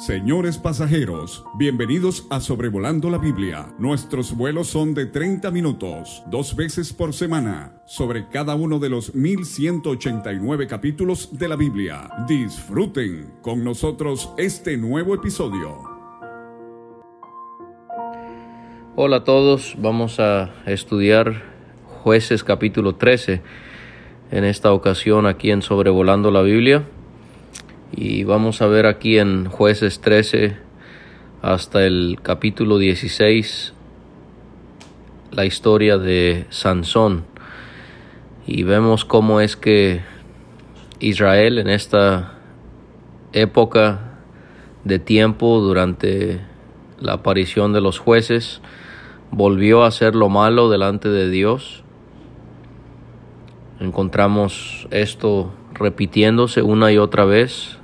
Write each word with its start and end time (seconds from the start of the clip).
Señores 0.00 0.56
pasajeros, 0.56 1.44
bienvenidos 1.58 2.26
a 2.30 2.40
Sobrevolando 2.40 3.10
la 3.10 3.18
Biblia. 3.18 3.66
Nuestros 3.78 4.34
vuelos 4.34 4.68
son 4.68 4.94
de 4.94 5.04
30 5.04 5.50
minutos, 5.50 6.22
dos 6.30 6.56
veces 6.56 6.94
por 6.94 7.12
semana, 7.12 7.82
sobre 7.84 8.26
cada 8.28 8.54
uno 8.54 8.78
de 8.78 8.88
los 8.88 9.14
1189 9.14 10.66
capítulos 10.66 11.38
de 11.38 11.48
la 11.48 11.56
Biblia. 11.56 12.08
Disfruten 12.26 13.30
con 13.42 13.62
nosotros 13.62 14.32
este 14.38 14.78
nuevo 14.78 15.14
episodio. 15.14 15.76
Hola 18.96 19.16
a 19.16 19.24
todos, 19.24 19.76
vamos 19.76 20.18
a 20.18 20.50
estudiar 20.64 21.42
jueces 22.02 22.42
capítulo 22.42 22.94
13 22.94 23.42
en 24.30 24.44
esta 24.44 24.72
ocasión 24.72 25.26
aquí 25.26 25.50
en 25.50 25.60
Sobrevolando 25.60 26.30
la 26.30 26.40
Biblia. 26.40 26.86
Y 27.92 28.22
vamos 28.22 28.62
a 28.62 28.68
ver 28.68 28.86
aquí 28.86 29.18
en 29.18 29.46
jueces 29.46 30.00
13 30.00 30.56
hasta 31.42 31.84
el 31.84 32.18
capítulo 32.22 32.78
16 32.78 33.74
la 35.32 35.44
historia 35.44 35.98
de 35.98 36.46
Sansón. 36.50 37.24
Y 38.46 38.62
vemos 38.62 39.04
cómo 39.04 39.40
es 39.40 39.56
que 39.56 40.02
Israel 41.00 41.58
en 41.58 41.68
esta 41.68 42.34
época 43.32 44.18
de 44.84 45.00
tiempo 45.00 45.60
durante 45.60 46.40
la 47.00 47.14
aparición 47.14 47.72
de 47.72 47.80
los 47.80 47.98
jueces 47.98 48.60
volvió 49.32 49.82
a 49.82 49.88
hacer 49.88 50.14
lo 50.14 50.28
malo 50.28 50.70
delante 50.70 51.08
de 51.08 51.28
Dios. 51.28 51.82
Encontramos 53.80 54.86
esto 54.92 55.52
repitiéndose 55.74 56.62
una 56.62 56.92
y 56.92 56.98
otra 56.98 57.24
vez 57.24 57.79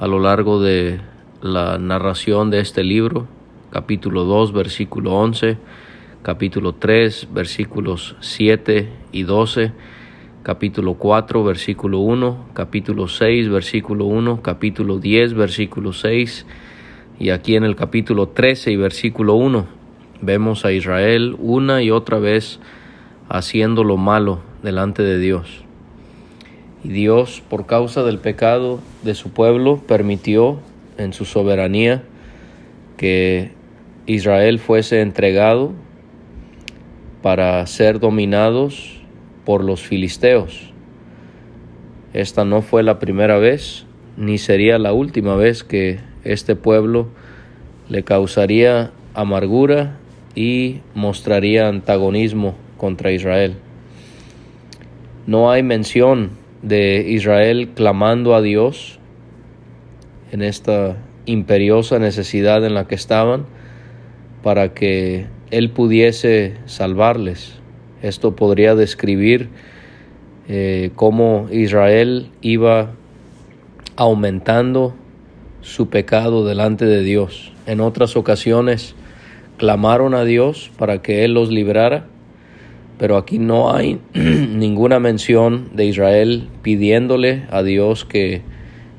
a 0.00 0.06
lo 0.06 0.18
largo 0.18 0.62
de 0.62 0.98
la 1.42 1.76
narración 1.76 2.48
de 2.48 2.60
este 2.60 2.82
libro, 2.82 3.26
capítulo 3.70 4.24
2, 4.24 4.54
versículo 4.54 5.12
11, 5.12 5.58
capítulo 6.22 6.74
3, 6.74 7.28
versículos 7.34 8.16
7 8.20 8.88
y 9.12 9.24
12, 9.24 9.72
capítulo 10.42 10.94
4, 10.94 11.44
versículo 11.44 11.98
1, 11.98 12.46
capítulo 12.54 13.08
6, 13.08 13.50
versículo 13.50 14.06
1, 14.06 14.40
capítulo 14.40 14.98
10, 14.98 15.34
versículo 15.34 15.92
6, 15.92 16.46
y 17.18 17.28
aquí 17.28 17.56
en 17.56 17.64
el 17.64 17.76
capítulo 17.76 18.28
13 18.28 18.72
y 18.72 18.76
versículo 18.76 19.34
1 19.34 19.66
vemos 20.22 20.64
a 20.64 20.72
Israel 20.72 21.36
una 21.38 21.82
y 21.82 21.90
otra 21.90 22.18
vez 22.18 22.58
haciendo 23.28 23.84
lo 23.84 23.98
malo 23.98 24.40
delante 24.62 25.02
de 25.02 25.18
Dios. 25.18 25.69
Y 26.82 26.88
Dios, 26.88 27.42
por 27.48 27.66
causa 27.66 28.02
del 28.02 28.18
pecado 28.18 28.80
de 29.02 29.14
su 29.14 29.30
pueblo, 29.30 29.78
permitió 29.86 30.60
en 30.96 31.12
su 31.12 31.24
soberanía 31.24 32.02
que 32.96 33.52
Israel 34.06 34.58
fuese 34.58 35.00
entregado 35.02 35.72
para 37.22 37.66
ser 37.66 38.00
dominados 38.00 39.00
por 39.44 39.62
los 39.62 39.82
filisteos. 39.82 40.72
Esta 42.12 42.44
no 42.44 42.62
fue 42.62 42.82
la 42.82 42.98
primera 42.98 43.38
vez, 43.38 43.84
ni 44.16 44.38
sería 44.38 44.78
la 44.78 44.92
última 44.92 45.36
vez 45.36 45.62
que 45.62 46.00
este 46.24 46.56
pueblo 46.56 47.08
le 47.88 48.04
causaría 48.04 48.90
amargura 49.14 49.98
y 50.34 50.80
mostraría 50.94 51.68
antagonismo 51.68 52.54
contra 52.78 53.12
Israel. 53.12 53.54
No 55.26 55.50
hay 55.50 55.62
mención 55.62 56.39
de 56.62 57.04
Israel 57.08 57.70
clamando 57.74 58.34
a 58.34 58.42
Dios 58.42 58.98
en 60.32 60.42
esta 60.42 60.96
imperiosa 61.26 61.98
necesidad 61.98 62.64
en 62.64 62.74
la 62.74 62.86
que 62.86 62.94
estaban 62.94 63.46
para 64.42 64.74
que 64.74 65.26
Él 65.50 65.70
pudiese 65.70 66.54
salvarles. 66.66 67.58
Esto 68.02 68.36
podría 68.36 68.74
describir 68.74 69.48
eh, 70.48 70.90
cómo 70.94 71.48
Israel 71.50 72.30
iba 72.40 72.92
aumentando 73.96 74.94
su 75.60 75.90
pecado 75.90 76.46
delante 76.46 76.86
de 76.86 77.02
Dios. 77.02 77.52
En 77.66 77.80
otras 77.80 78.16
ocasiones 78.16 78.94
clamaron 79.58 80.14
a 80.14 80.24
Dios 80.24 80.70
para 80.78 81.02
que 81.02 81.24
Él 81.24 81.34
los 81.34 81.50
librara 81.50 82.06
pero 83.00 83.16
aquí 83.16 83.38
no 83.38 83.74
hay 83.74 83.98
ninguna 84.14 85.00
mención 85.00 85.70
de 85.72 85.86
Israel 85.86 86.48
pidiéndole 86.60 87.44
a 87.50 87.62
Dios 87.62 88.04
que 88.04 88.42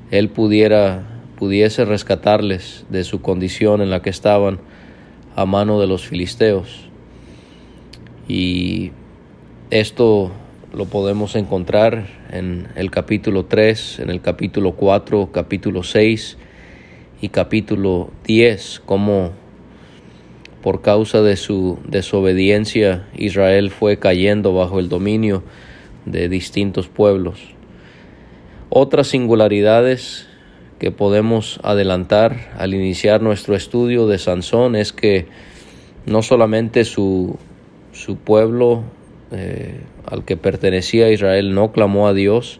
él 0.09 0.29
pudiera 0.29 1.03
pudiese 1.37 1.85
rescatarles 1.85 2.83
de 2.89 3.03
su 3.03 3.21
condición 3.21 3.79
en 3.79 3.91
la 3.91 4.01
que 4.01 4.09
estaban 4.09 4.59
a 5.35 5.45
mano 5.45 5.79
de 5.79 5.85
los 5.85 6.05
filisteos. 6.07 6.89
Y 8.27 8.91
esto 9.69 10.31
lo 10.73 10.85
podemos 10.85 11.35
encontrar 11.35 12.07
en 12.31 12.69
el 12.75 12.89
capítulo 12.89 13.45
3, 13.45 13.99
en 13.99 14.09
el 14.09 14.21
capítulo 14.21 14.71
4, 14.73 15.31
capítulo 15.31 15.83
6 15.83 16.37
y 17.21 17.29
capítulo 17.29 18.09
10, 18.25 18.81
como 18.83 19.40
por 20.61 20.81
causa 20.81 21.21
de 21.21 21.35
su 21.35 21.79
desobediencia, 21.87 23.07
Israel 23.15 23.71
fue 23.71 23.97
cayendo 23.97 24.53
bajo 24.53 24.79
el 24.79 24.89
dominio 24.89 25.43
de 26.05 26.29
distintos 26.29 26.87
pueblos. 26.87 27.39
Otras 28.69 29.07
singularidades 29.07 30.27
que 30.79 30.91
podemos 30.91 31.59
adelantar 31.63 32.51
al 32.57 32.73
iniciar 32.73 33.21
nuestro 33.21 33.55
estudio 33.55 34.07
de 34.07 34.17
Sansón 34.17 34.75
es 34.75 34.93
que 34.93 35.27
no 36.05 36.21
solamente 36.21 36.85
su, 36.85 37.37
su 37.91 38.17
pueblo 38.17 38.83
eh, 39.31 39.81
al 40.05 40.25
que 40.25 40.37
pertenecía 40.37 41.11
Israel 41.11 41.53
no 41.53 41.71
clamó 41.71 42.07
a 42.07 42.13
Dios 42.13 42.59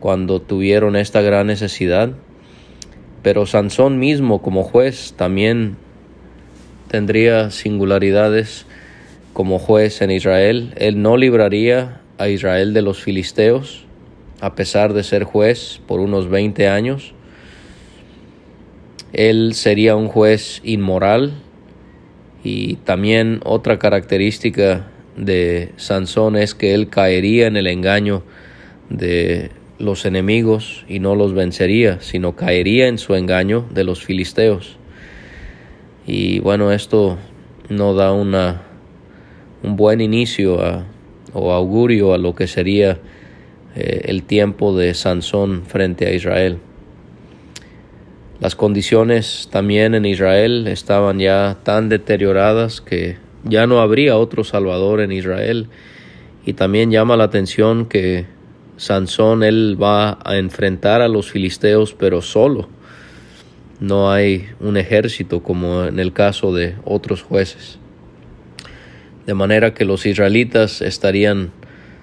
cuando 0.00 0.40
tuvieron 0.40 0.96
esta 0.96 1.20
gran 1.20 1.46
necesidad, 1.46 2.10
pero 3.22 3.46
Sansón 3.46 3.98
mismo 3.98 4.42
como 4.42 4.62
juez 4.64 5.14
también 5.16 5.76
tendría 6.92 7.50
singularidades 7.50 8.66
como 9.32 9.58
juez 9.58 10.02
en 10.02 10.10
Israel. 10.10 10.74
Él 10.76 11.00
no 11.00 11.16
libraría 11.16 12.02
a 12.18 12.28
Israel 12.28 12.74
de 12.74 12.82
los 12.82 13.02
filisteos, 13.02 13.86
a 14.42 14.54
pesar 14.54 14.92
de 14.92 15.02
ser 15.02 15.24
juez 15.24 15.80
por 15.86 16.00
unos 16.00 16.28
20 16.28 16.68
años. 16.68 17.14
Él 19.14 19.54
sería 19.54 19.96
un 19.96 20.08
juez 20.08 20.60
inmoral 20.64 21.32
y 22.44 22.74
también 22.76 23.40
otra 23.42 23.78
característica 23.78 24.86
de 25.16 25.70
Sansón 25.78 26.36
es 26.36 26.54
que 26.54 26.74
él 26.74 26.90
caería 26.90 27.46
en 27.46 27.56
el 27.56 27.68
engaño 27.68 28.22
de 28.90 29.50
los 29.78 30.04
enemigos 30.04 30.84
y 30.88 30.98
no 30.98 31.14
los 31.14 31.32
vencería, 31.32 32.02
sino 32.02 32.36
caería 32.36 32.86
en 32.88 32.98
su 32.98 33.14
engaño 33.14 33.64
de 33.72 33.84
los 33.84 34.04
filisteos. 34.04 34.76
Y 36.06 36.40
bueno, 36.40 36.72
esto 36.72 37.18
no 37.68 37.94
da 37.94 38.12
una, 38.12 38.62
un 39.62 39.76
buen 39.76 40.00
inicio 40.00 40.58
o 41.32 41.52
augurio 41.52 42.12
a 42.12 42.18
lo 42.18 42.34
que 42.34 42.46
sería 42.46 42.98
eh, 43.74 44.02
el 44.04 44.24
tiempo 44.24 44.76
de 44.76 44.94
Sansón 44.94 45.62
frente 45.66 46.06
a 46.06 46.12
Israel. 46.12 46.58
Las 48.40 48.56
condiciones 48.56 49.48
también 49.52 49.94
en 49.94 50.04
Israel 50.04 50.66
estaban 50.66 51.20
ya 51.20 51.58
tan 51.62 51.88
deterioradas 51.88 52.80
que 52.80 53.16
ya 53.44 53.68
no 53.68 53.80
habría 53.80 54.16
otro 54.16 54.42
Salvador 54.42 55.00
en 55.00 55.12
Israel. 55.12 55.68
Y 56.44 56.54
también 56.54 56.90
llama 56.90 57.16
la 57.16 57.24
atención 57.24 57.86
que 57.86 58.26
Sansón 58.76 59.44
él 59.44 59.78
va 59.80 60.18
a 60.24 60.38
enfrentar 60.38 61.02
a 61.02 61.08
los 61.08 61.30
filisteos 61.30 61.94
pero 61.94 62.20
solo 62.20 62.68
no 63.82 64.12
hay 64.12 64.48
un 64.60 64.76
ejército 64.76 65.42
como 65.42 65.82
en 65.82 65.98
el 65.98 66.12
caso 66.12 66.54
de 66.54 66.76
otros 66.84 67.22
jueces. 67.22 67.80
De 69.26 69.34
manera 69.34 69.74
que 69.74 69.84
los 69.84 70.06
israelitas 70.06 70.80
estarían 70.82 71.50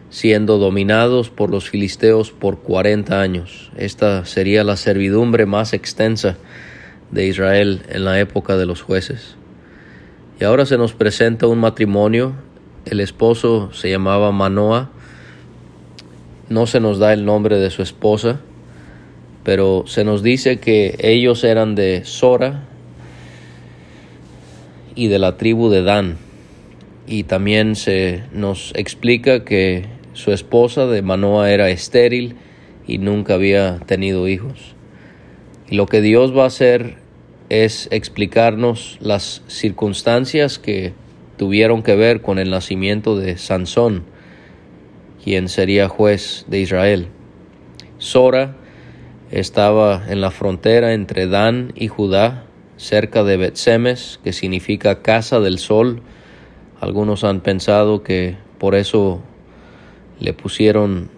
siendo 0.09 0.57
dominados 0.57 1.29
por 1.29 1.49
los 1.49 1.69
filisteos 1.69 2.31
por 2.31 2.59
40 2.59 3.21
años. 3.21 3.71
Esta 3.77 4.25
sería 4.25 4.65
la 4.65 4.75
servidumbre 4.75 5.45
más 5.45 5.71
extensa 5.71 6.35
de 7.11 7.27
Israel 7.27 7.83
en 7.87 8.03
la 8.03 8.19
época 8.19 8.57
de 8.57 8.65
los 8.65 8.81
jueces. 8.81 9.37
Y 10.37 10.43
ahora 10.43 10.65
se 10.65 10.77
nos 10.77 10.91
presenta 10.91 11.47
un 11.47 11.59
matrimonio. 11.59 12.33
El 12.83 12.99
esposo 12.99 13.71
se 13.71 13.89
llamaba 13.89 14.33
Manoa. 14.33 14.89
No 16.49 16.67
se 16.67 16.81
nos 16.81 16.99
da 16.99 17.13
el 17.13 17.23
nombre 17.23 17.57
de 17.57 17.69
su 17.69 17.81
esposa 17.81 18.41
pero 19.49 19.85
se 19.87 20.03
nos 20.03 20.21
dice 20.21 20.59
que 20.59 20.95
ellos 20.99 21.43
eran 21.43 21.73
de 21.73 22.05
Sora 22.05 22.65
y 24.93 25.07
de 25.07 25.17
la 25.17 25.37
tribu 25.37 25.69
de 25.69 25.81
Dan. 25.81 26.17
Y 27.07 27.23
también 27.23 27.75
se 27.75 28.21
nos 28.31 28.71
explica 28.75 29.43
que 29.43 29.87
su 30.13 30.33
esposa 30.33 30.85
de 30.85 31.01
Manoa 31.01 31.49
era 31.49 31.71
estéril 31.71 32.35
y 32.85 32.99
nunca 32.99 33.33
había 33.33 33.79
tenido 33.87 34.27
hijos. 34.27 34.75
Y 35.67 35.77
lo 35.77 35.87
que 35.87 36.01
Dios 36.01 36.37
va 36.37 36.43
a 36.43 36.47
hacer 36.49 36.97
es 37.49 37.87
explicarnos 37.89 38.99
las 39.01 39.41
circunstancias 39.47 40.59
que 40.59 40.93
tuvieron 41.37 41.81
que 41.81 41.95
ver 41.95 42.21
con 42.21 42.37
el 42.37 42.51
nacimiento 42.51 43.17
de 43.17 43.39
Sansón, 43.39 44.03
quien 45.23 45.49
sería 45.49 45.89
juez 45.89 46.45
de 46.47 46.59
Israel. 46.59 47.07
Sora 47.97 48.58
estaba 49.31 50.03
en 50.09 50.21
la 50.21 50.31
frontera 50.31 50.93
entre 50.93 51.27
Dan 51.27 51.71
y 51.75 51.87
Judá, 51.87 52.45
cerca 52.77 53.23
de 53.23 53.37
Betsemes, 53.37 54.19
que 54.23 54.33
significa 54.33 55.01
casa 55.01 55.39
del 55.39 55.59
sol. 55.59 56.01
Algunos 56.79 57.23
han 57.23 57.41
pensado 57.41 58.03
que 58.03 58.37
por 58.57 58.75
eso 58.75 59.21
le 60.19 60.33
pusieron 60.33 61.09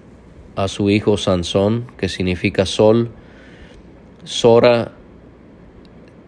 a 0.55 0.67
su 0.67 0.89
hijo 0.89 1.17
Sansón, 1.17 1.87
que 1.97 2.09
significa 2.09 2.65
sol. 2.65 3.11
Sora 4.23 4.91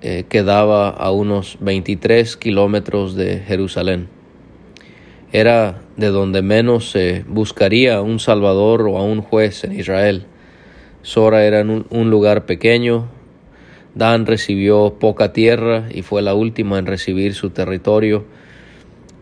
eh, 0.01 0.25
quedaba 0.27 0.89
a 0.89 1.11
unos 1.11 1.57
23 1.59 2.37
kilómetros 2.37 3.15
de 3.15 3.39
Jerusalén. 3.39 4.07
Era 5.31 5.81
de 5.97 6.07
donde 6.07 6.41
menos 6.41 6.91
se 6.91 7.25
buscaría 7.27 8.01
un 8.01 8.19
salvador 8.19 8.87
o 8.87 8.97
a 8.97 9.03
un 9.03 9.21
juez 9.21 9.63
en 9.63 9.79
Israel. 9.79 10.27
Sora 11.03 11.45
era 11.45 11.61
un, 11.61 11.85
un 11.89 12.09
lugar 12.09 12.45
pequeño. 12.45 13.07
Dan 13.93 14.25
recibió 14.25 14.95
poca 14.99 15.33
tierra 15.33 15.87
y 15.93 16.01
fue 16.01 16.23
la 16.23 16.33
última 16.33 16.79
en 16.79 16.87
recibir 16.87 17.35
su 17.35 17.51
territorio. 17.51 18.25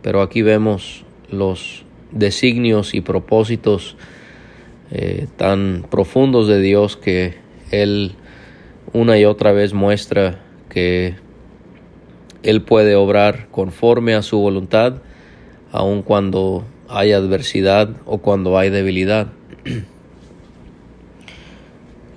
Pero 0.01 0.21
aquí 0.21 0.41
vemos 0.41 1.03
los 1.29 1.83
designios 2.11 2.93
y 2.93 3.01
propósitos 3.01 3.97
eh, 4.91 5.27
tan 5.37 5.85
profundos 5.89 6.47
de 6.47 6.59
Dios 6.59 6.97
que 6.97 7.35
Él 7.71 8.13
una 8.93 9.17
y 9.17 9.25
otra 9.25 9.53
vez 9.53 9.73
muestra 9.73 10.41
que 10.69 11.15
Él 12.43 12.61
puede 12.61 12.95
obrar 12.95 13.47
conforme 13.51 14.15
a 14.15 14.21
su 14.21 14.39
voluntad, 14.39 14.95
aun 15.71 16.01
cuando 16.01 16.65
hay 16.89 17.13
adversidad 17.13 17.89
o 18.05 18.17
cuando 18.17 18.57
hay 18.57 18.69
debilidad. 18.69 19.27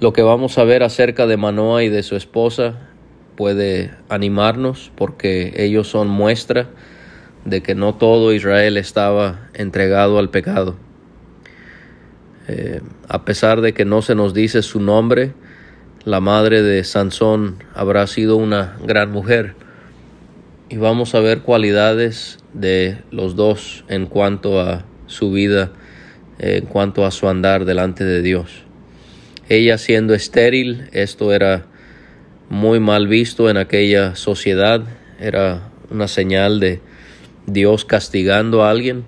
Lo 0.04 0.12
que 0.12 0.20
vamos 0.20 0.58
a 0.58 0.64
ver 0.64 0.82
acerca 0.82 1.26
de 1.26 1.38
Manoa 1.38 1.82
y 1.82 1.88
de 1.88 2.02
su 2.02 2.14
esposa 2.14 2.74
puede 3.36 3.90
animarnos 4.10 4.92
porque 4.96 5.54
ellos 5.56 5.88
son 5.88 6.08
muestra 6.08 6.68
de 7.46 7.62
que 7.62 7.74
no 7.74 7.94
todo 7.94 8.34
Israel 8.34 8.76
estaba 8.76 9.48
entregado 9.54 10.18
al 10.18 10.28
pecado. 10.28 10.76
Eh, 12.48 12.82
a 13.08 13.24
pesar 13.24 13.62
de 13.62 13.72
que 13.72 13.86
no 13.86 14.02
se 14.02 14.14
nos 14.14 14.34
dice 14.34 14.60
su 14.60 14.78
nombre, 14.78 15.32
la 16.04 16.20
madre 16.20 16.60
de 16.60 16.84
Sansón 16.84 17.64
habrá 17.72 18.06
sido 18.06 18.36
una 18.36 18.76
gran 18.84 19.10
mujer. 19.10 19.54
Y 20.68 20.76
vamos 20.76 21.14
a 21.14 21.20
ver 21.20 21.40
cualidades 21.40 22.40
de 22.52 22.98
los 23.10 23.36
dos 23.36 23.86
en 23.88 24.04
cuanto 24.04 24.60
a 24.60 24.84
su 25.06 25.30
vida, 25.30 25.72
en 26.38 26.66
cuanto 26.66 27.06
a 27.06 27.10
su 27.10 27.26
andar 27.26 27.64
delante 27.64 28.04
de 28.04 28.20
Dios. 28.20 28.63
Ella 29.48 29.76
siendo 29.76 30.14
estéril, 30.14 30.88
esto 30.92 31.32
era 31.32 31.66
muy 32.48 32.80
mal 32.80 33.08
visto 33.08 33.50
en 33.50 33.58
aquella 33.58 34.16
sociedad, 34.16 34.82
era 35.20 35.68
una 35.90 36.08
señal 36.08 36.60
de 36.60 36.80
Dios 37.46 37.84
castigando 37.84 38.64
a 38.64 38.70
alguien. 38.70 39.04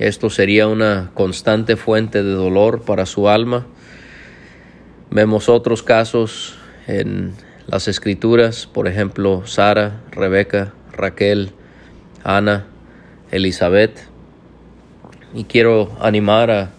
Esto 0.00 0.30
sería 0.30 0.66
una 0.66 1.12
constante 1.14 1.76
fuente 1.76 2.24
de 2.24 2.32
dolor 2.32 2.82
para 2.82 3.06
su 3.06 3.28
alma. 3.28 3.66
Vemos 5.10 5.48
otros 5.48 5.84
casos 5.84 6.58
en 6.88 7.34
las 7.68 7.86
escrituras, 7.86 8.66
por 8.66 8.88
ejemplo, 8.88 9.46
Sara, 9.46 10.00
Rebeca, 10.10 10.74
Raquel, 10.92 11.52
Ana, 12.24 12.66
Elizabeth. 13.30 14.08
Y 15.34 15.44
quiero 15.44 15.96
animar 16.00 16.50
a 16.50 16.70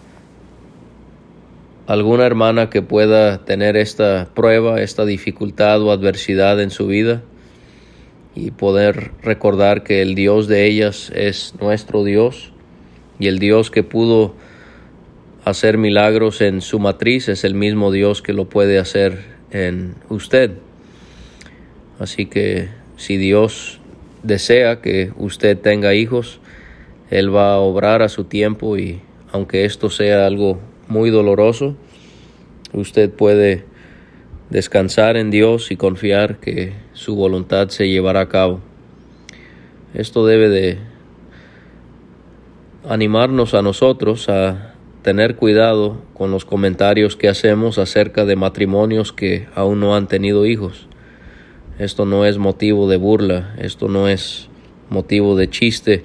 alguna 1.86 2.24
hermana 2.24 2.70
que 2.70 2.82
pueda 2.82 3.44
tener 3.44 3.76
esta 3.76 4.28
prueba, 4.34 4.80
esta 4.80 5.04
dificultad 5.04 5.82
o 5.82 5.92
adversidad 5.92 6.60
en 6.60 6.70
su 6.70 6.86
vida 6.86 7.22
y 8.34 8.50
poder 8.50 9.12
recordar 9.22 9.82
que 9.82 10.02
el 10.02 10.14
Dios 10.14 10.48
de 10.48 10.66
ellas 10.66 11.12
es 11.14 11.54
nuestro 11.60 12.04
Dios 12.04 12.52
y 13.18 13.28
el 13.28 13.38
Dios 13.38 13.70
que 13.70 13.82
pudo 13.82 14.34
hacer 15.44 15.76
milagros 15.76 16.40
en 16.40 16.62
su 16.62 16.78
matriz 16.78 17.28
es 17.28 17.44
el 17.44 17.54
mismo 17.54 17.92
Dios 17.92 18.22
que 18.22 18.32
lo 18.32 18.48
puede 18.48 18.78
hacer 18.78 19.24
en 19.50 19.94
usted. 20.08 20.52
Así 21.98 22.26
que 22.26 22.70
si 22.96 23.18
Dios 23.18 23.78
desea 24.22 24.80
que 24.80 25.12
usted 25.16 25.58
tenga 25.58 25.94
hijos, 25.94 26.40
Él 27.10 27.34
va 27.34 27.54
a 27.54 27.58
obrar 27.58 28.02
a 28.02 28.08
su 28.08 28.24
tiempo 28.24 28.78
y 28.78 29.00
aunque 29.30 29.64
esto 29.64 29.90
sea 29.90 30.26
algo 30.26 30.58
muy 30.88 31.10
doloroso, 31.10 31.76
usted 32.72 33.10
puede 33.10 33.64
descansar 34.50 35.16
en 35.16 35.30
Dios 35.30 35.70
y 35.70 35.76
confiar 35.76 36.38
que 36.38 36.74
su 36.92 37.16
voluntad 37.16 37.68
se 37.68 37.88
llevará 37.88 38.20
a 38.20 38.28
cabo. 38.28 38.60
Esto 39.94 40.26
debe 40.26 40.48
de 40.48 40.78
animarnos 42.88 43.54
a 43.54 43.62
nosotros 43.62 44.28
a 44.28 44.74
tener 45.02 45.36
cuidado 45.36 45.98
con 46.14 46.30
los 46.30 46.44
comentarios 46.44 47.16
que 47.16 47.28
hacemos 47.28 47.78
acerca 47.78 48.24
de 48.24 48.36
matrimonios 48.36 49.12
que 49.12 49.46
aún 49.54 49.80
no 49.80 49.94
han 49.94 50.08
tenido 50.08 50.46
hijos. 50.46 50.88
Esto 51.78 52.06
no 52.06 52.24
es 52.24 52.38
motivo 52.38 52.88
de 52.88 52.96
burla, 52.96 53.54
esto 53.58 53.88
no 53.88 54.08
es 54.08 54.48
motivo 54.90 55.36
de 55.36 55.50
chiste. 55.50 56.04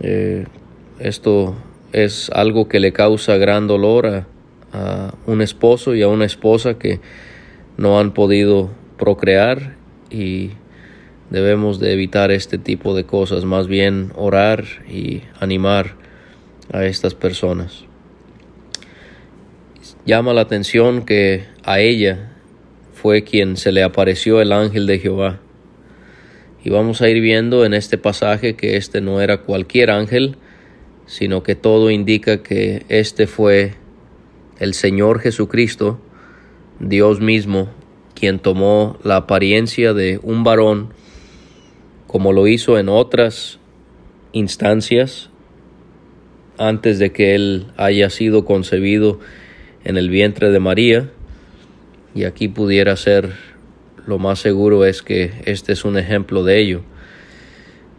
Eh, 0.00 0.46
esto 0.98 1.54
es 1.92 2.30
algo 2.30 2.68
que 2.68 2.80
le 2.80 2.92
causa 2.92 3.36
gran 3.36 3.66
dolor 3.66 4.06
a, 4.06 4.26
a 4.72 5.14
un 5.26 5.42
esposo 5.42 5.94
y 5.94 6.02
a 6.02 6.08
una 6.08 6.24
esposa 6.24 6.78
que 6.78 7.00
no 7.76 7.98
han 7.98 8.12
podido 8.12 8.70
procrear 8.98 9.76
y 10.10 10.50
debemos 11.30 11.78
de 11.78 11.92
evitar 11.92 12.30
este 12.30 12.58
tipo 12.58 12.94
de 12.94 13.04
cosas, 13.04 13.44
más 13.44 13.68
bien 13.68 14.12
orar 14.16 14.64
y 14.88 15.22
animar 15.40 15.96
a 16.72 16.84
estas 16.84 17.14
personas. 17.14 17.84
Llama 20.04 20.32
la 20.32 20.42
atención 20.42 21.04
que 21.04 21.44
a 21.64 21.80
ella 21.80 22.32
fue 22.94 23.24
quien 23.24 23.56
se 23.56 23.72
le 23.72 23.82
apareció 23.82 24.40
el 24.40 24.52
ángel 24.52 24.86
de 24.86 24.98
Jehová. 24.98 25.38
Y 26.64 26.70
vamos 26.70 27.00
a 27.00 27.08
ir 27.08 27.20
viendo 27.20 27.64
en 27.64 27.74
este 27.74 27.98
pasaje 27.98 28.56
que 28.56 28.76
este 28.76 29.00
no 29.00 29.20
era 29.20 29.38
cualquier 29.38 29.90
ángel, 29.90 30.36
sino 31.08 31.42
que 31.42 31.56
todo 31.56 31.90
indica 31.90 32.42
que 32.42 32.84
este 32.88 33.26
fue 33.26 33.74
el 34.60 34.74
Señor 34.74 35.20
Jesucristo, 35.20 35.98
Dios 36.80 37.20
mismo, 37.20 37.70
quien 38.14 38.38
tomó 38.38 38.98
la 39.02 39.16
apariencia 39.16 39.94
de 39.94 40.20
un 40.22 40.44
varón, 40.44 40.92
como 42.06 42.32
lo 42.32 42.46
hizo 42.46 42.78
en 42.78 42.90
otras 42.90 43.58
instancias, 44.32 45.30
antes 46.58 46.98
de 46.98 47.10
que 47.10 47.34
él 47.34 47.68
haya 47.78 48.10
sido 48.10 48.44
concebido 48.44 49.18
en 49.84 49.96
el 49.96 50.10
vientre 50.10 50.50
de 50.50 50.60
María, 50.60 51.10
y 52.14 52.24
aquí 52.24 52.48
pudiera 52.48 52.96
ser, 52.96 53.32
lo 54.06 54.18
más 54.18 54.40
seguro 54.40 54.84
es 54.84 55.02
que 55.02 55.32
este 55.46 55.72
es 55.72 55.86
un 55.86 55.96
ejemplo 55.96 56.44
de 56.44 56.58
ello, 56.58 56.82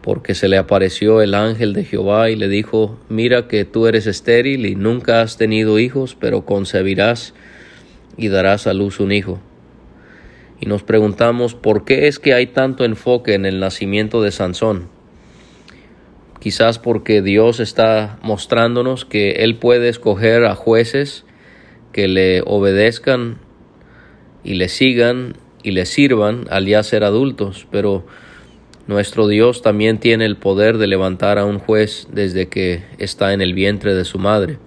porque 0.02 0.34
se 0.34 0.48
le 0.48 0.58
apareció 0.58 1.20
el 1.22 1.34
ángel 1.34 1.72
de 1.72 1.84
Jehová 1.84 2.30
y 2.30 2.36
le 2.36 2.48
dijo, 2.48 2.98
mira 3.08 3.48
que 3.48 3.64
tú 3.64 3.86
eres 3.86 4.06
estéril 4.06 4.66
y 4.66 4.74
nunca 4.74 5.20
has 5.20 5.36
tenido 5.36 5.78
hijos, 5.78 6.16
pero 6.18 6.44
concebirás 6.44 7.34
y 8.16 8.28
darás 8.28 8.66
a 8.66 8.74
luz 8.74 9.00
un 9.00 9.12
hijo 9.12 9.40
y 10.60 10.66
nos 10.66 10.82
preguntamos 10.82 11.54
por 11.54 11.84
qué 11.84 12.06
es 12.06 12.18
que 12.18 12.34
hay 12.34 12.46
tanto 12.46 12.84
enfoque 12.84 13.34
en 13.34 13.46
el 13.46 13.60
nacimiento 13.60 14.22
de 14.22 14.30
Sansón. 14.30 14.88
Quizás 16.38 16.78
porque 16.78 17.22
Dios 17.22 17.60
está 17.60 18.18
mostrándonos 18.22 19.04
que 19.04 19.30
Él 19.42 19.56
puede 19.56 19.88
escoger 19.88 20.44
a 20.44 20.54
jueces 20.54 21.24
que 21.92 22.08
le 22.08 22.42
obedezcan 22.44 23.38
y 24.44 24.54
le 24.54 24.68
sigan 24.68 25.36
y 25.62 25.72
le 25.72 25.86
sirvan 25.86 26.46
al 26.50 26.66
ya 26.66 26.82
ser 26.82 27.04
adultos, 27.04 27.66
pero 27.70 28.06
nuestro 28.86 29.28
Dios 29.28 29.62
también 29.62 29.98
tiene 29.98 30.24
el 30.24 30.36
poder 30.36 30.78
de 30.78 30.86
levantar 30.86 31.38
a 31.38 31.44
un 31.44 31.58
juez 31.58 32.08
desde 32.12 32.48
que 32.48 32.82
está 32.98 33.32
en 33.32 33.40
el 33.40 33.54
vientre 33.54 33.94
de 33.94 34.04
su 34.04 34.18
madre. 34.18 34.58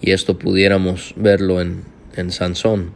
Y 0.00 0.10
esto 0.10 0.38
pudiéramos 0.38 1.14
verlo 1.16 1.60
en, 1.60 1.84
en 2.16 2.30
Sansón 2.30 2.92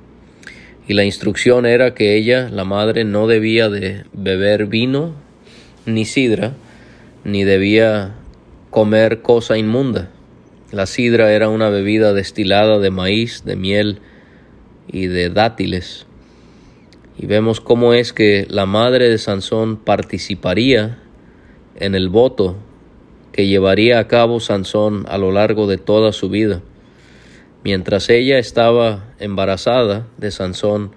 y 0.90 0.94
la 0.94 1.04
instrucción 1.04 1.66
era 1.66 1.94
que 1.94 2.16
ella, 2.16 2.48
la 2.50 2.64
madre, 2.64 3.04
no 3.04 3.28
debía 3.28 3.68
de 3.68 4.06
beber 4.12 4.66
vino 4.66 5.14
ni 5.86 6.04
sidra, 6.04 6.54
ni 7.22 7.44
debía 7.44 8.16
comer 8.70 9.22
cosa 9.22 9.56
inmunda. 9.56 10.10
La 10.72 10.86
sidra 10.86 11.32
era 11.32 11.48
una 11.48 11.68
bebida 11.68 12.12
destilada 12.12 12.80
de 12.80 12.90
maíz, 12.90 13.44
de 13.44 13.54
miel 13.54 14.00
y 14.88 15.06
de 15.06 15.30
dátiles. 15.30 16.08
Y 17.20 17.26
vemos 17.26 17.60
cómo 17.60 17.92
es 17.92 18.14
que 18.14 18.46
la 18.48 18.64
madre 18.64 19.10
de 19.10 19.18
Sansón 19.18 19.76
participaría 19.76 20.96
en 21.76 21.94
el 21.94 22.08
voto 22.08 22.56
que 23.30 23.46
llevaría 23.46 23.98
a 23.98 24.08
cabo 24.08 24.40
Sansón 24.40 25.04
a 25.06 25.18
lo 25.18 25.30
largo 25.30 25.66
de 25.66 25.76
toda 25.76 26.12
su 26.12 26.30
vida. 26.30 26.62
Mientras 27.62 28.08
ella 28.08 28.38
estaba 28.38 29.12
embarazada 29.18 30.06
de 30.16 30.30
Sansón, 30.30 30.92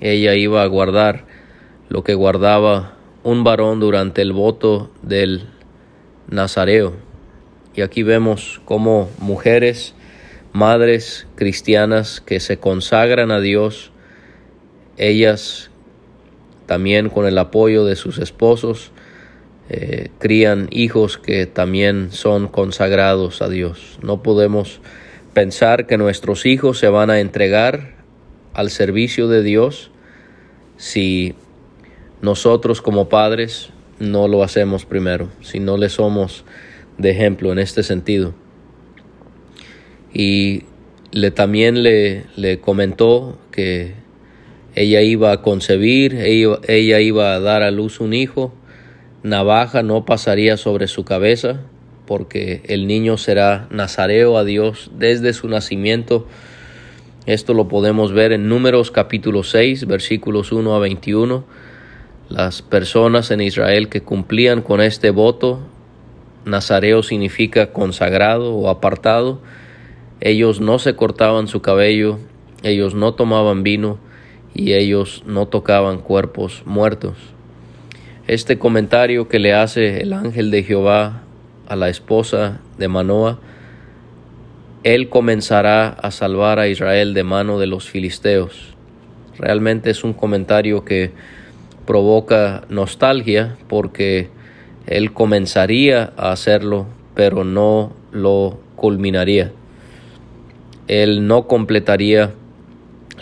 ella 0.00 0.36
iba 0.36 0.62
a 0.62 0.66
guardar 0.66 1.26
lo 1.88 2.04
que 2.04 2.14
guardaba 2.14 2.94
un 3.24 3.42
varón 3.42 3.80
durante 3.80 4.22
el 4.22 4.32
voto 4.32 4.92
del 5.02 5.48
Nazareo. 6.28 6.94
Y 7.74 7.80
aquí 7.80 8.04
vemos 8.04 8.60
cómo 8.64 9.10
mujeres, 9.18 9.96
madres 10.52 11.26
cristianas 11.34 12.20
que 12.20 12.38
se 12.38 12.58
consagran 12.58 13.32
a 13.32 13.40
Dios, 13.40 13.90
ellas 14.98 15.70
también 16.66 17.08
con 17.08 17.26
el 17.26 17.38
apoyo 17.38 17.86
de 17.86 17.96
sus 17.96 18.18
esposos, 18.18 18.92
eh, 19.70 20.10
crían 20.18 20.68
hijos 20.70 21.16
que 21.16 21.46
también 21.46 22.10
son 22.10 22.48
consagrados 22.48 23.40
a 23.40 23.48
Dios. 23.48 23.98
No 24.02 24.22
podemos 24.22 24.80
pensar 25.32 25.86
que 25.86 25.96
nuestros 25.96 26.44
hijos 26.44 26.78
se 26.78 26.88
van 26.88 27.10
a 27.10 27.20
entregar 27.20 27.94
al 28.52 28.70
servicio 28.70 29.28
de 29.28 29.42
Dios 29.42 29.90
si 30.76 31.34
nosotros 32.20 32.82
como 32.82 33.08
padres 33.08 33.70
no 33.98 34.28
lo 34.28 34.42
hacemos 34.42 34.84
primero, 34.84 35.30
si 35.40 35.60
no 35.60 35.76
le 35.76 35.88
somos 35.88 36.44
de 36.98 37.10
ejemplo 37.10 37.52
en 37.52 37.58
este 37.58 37.82
sentido. 37.82 38.34
Y 40.12 40.64
le 41.12 41.30
también 41.30 41.82
le, 41.82 42.26
le 42.36 42.60
comentó 42.60 43.38
que 43.50 43.94
ella 44.78 45.02
iba 45.02 45.32
a 45.32 45.42
concebir, 45.42 46.14
ella, 46.14 46.60
ella 46.68 47.00
iba 47.00 47.34
a 47.34 47.40
dar 47.40 47.64
a 47.64 47.72
luz 47.72 47.98
un 47.98 48.14
hijo, 48.14 48.52
navaja 49.24 49.82
no 49.82 50.04
pasaría 50.04 50.56
sobre 50.56 50.86
su 50.86 51.04
cabeza, 51.04 51.62
porque 52.06 52.62
el 52.64 52.86
niño 52.86 53.16
será 53.16 53.66
nazareo 53.70 54.38
a 54.38 54.44
Dios 54.44 54.92
desde 54.96 55.32
su 55.32 55.48
nacimiento. 55.48 56.28
Esto 57.26 57.54
lo 57.54 57.66
podemos 57.66 58.12
ver 58.12 58.30
en 58.30 58.48
Números 58.48 58.92
capítulo 58.92 59.42
6, 59.42 59.88
versículos 59.88 60.52
1 60.52 60.72
a 60.72 60.78
21. 60.78 61.44
Las 62.28 62.62
personas 62.62 63.32
en 63.32 63.40
Israel 63.40 63.88
que 63.88 64.02
cumplían 64.02 64.62
con 64.62 64.80
este 64.80 65.10
voto, 65.10 65.58
nazareo 66.44 67.02
significa 67.02 67.72
consagrado 67.72 68.54
o 68.54 68.68
apartado, 68.68 69.42
ellos 70.20 70.60
no 70.60 70.78
se 70.78 70.94
cortaban 70.94 71.48
su 71.48 71.62
cabello, 71.62 72.20
ellos 72.62 72.94
no 72.94 73.14
tomaban 73.14 73.64
vino 73.64 74.06
y 74.54 74.74
ellos 74.74 75.22
no 75.26 75.46
tocaban 75.46 75.98
cuerpos 75.98 76.62
muertos. 76.66 77.16
Este 78.26 78.58
comentario 78.58 79.28
que 79.28 79.38
le 79.38 79.54
hace 79.54 80.02
el 80.02 80.12
ángel 80.12 80.50
de 80.50 80.62
Jehová 80.62 81.22
a 81.66 81.76
la 81.76 81.88
esposa 81.88 82.60
de 82.76 82.88
Manoa, 82.88 83.38
él 84.84 85.08
comenzará 85.08 85.88
a 85.88 86.10
salvar 86.10 86.58
a 86.58 86.68
Israel 86.68 87.14
de 87.14 87.24
mano 87.24 87.58
de 87.58 87.66
los 87.66 87.88
filisteos. 87.88 88.74
Realmente 89.38 89.90
es 89.90 90.04
un 90.04 90.12
comentario 90.12 90.84
que 90.84 91.12
provoca 91.86 92.64
nostalgia 92.68 93.56
porque 93.68 94.28
él 94.86 95.12
comenzaría 95.12 96.12
a 96.16 96.32
hacerlo, 96.32 96.86
pero 97.14 97.44
no 97.44 97.92
lo 98.12 98.58
culminaría. 98.76 99.52
Él 100.86 101.26
no 101.26 101.46
completaría 101.46 102.32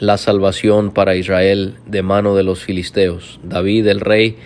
la 0.01 0.19
salvación 0.19 0.91
para 0.91 1.17
Israel 1.17 1.77
de 1.87 2.03
mano 2.03 2.35
de 2.35 2.43
los 2.43 2.63
filisteos. 2.63 3.41
David 3.43 3.87
el 3.87 4.01
rey 4.01 4.37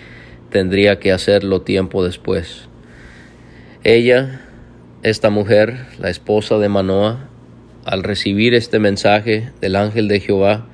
tendría 0.50 0.98
que 0.98 1.12
hacerlo 1.12 1.62
tiempo 1.62 2.04
después. 2.04 2.68
Ella, 3.82 4.42
esta 5.02 5.30
mujer, 5.30 5.86
la 5.98 6.10
esposa 6.10 6.58
de 6.58 6.68
Manoa, 6.68 7.28
al 7.84 8.02
recibir 8.02 8.54
este 8.54 8.78
mensaje 8.78 9.50
del 9.60 9.76
ángel 9.76 10.06
de 10.06 10.20
Jehová, 10.20 10.66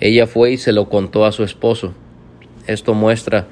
ella 0.00 0.26
fue 0.26 0.52
y 0.52 0.56
se 0.58 0.72
lo 0.72 0.88
contó 0.88 1.24
a 1.24 1.32
su 1.32 1.42
esposo. 1.42 1.94
Esto 2.66 2.94
muestra 2.94 3.48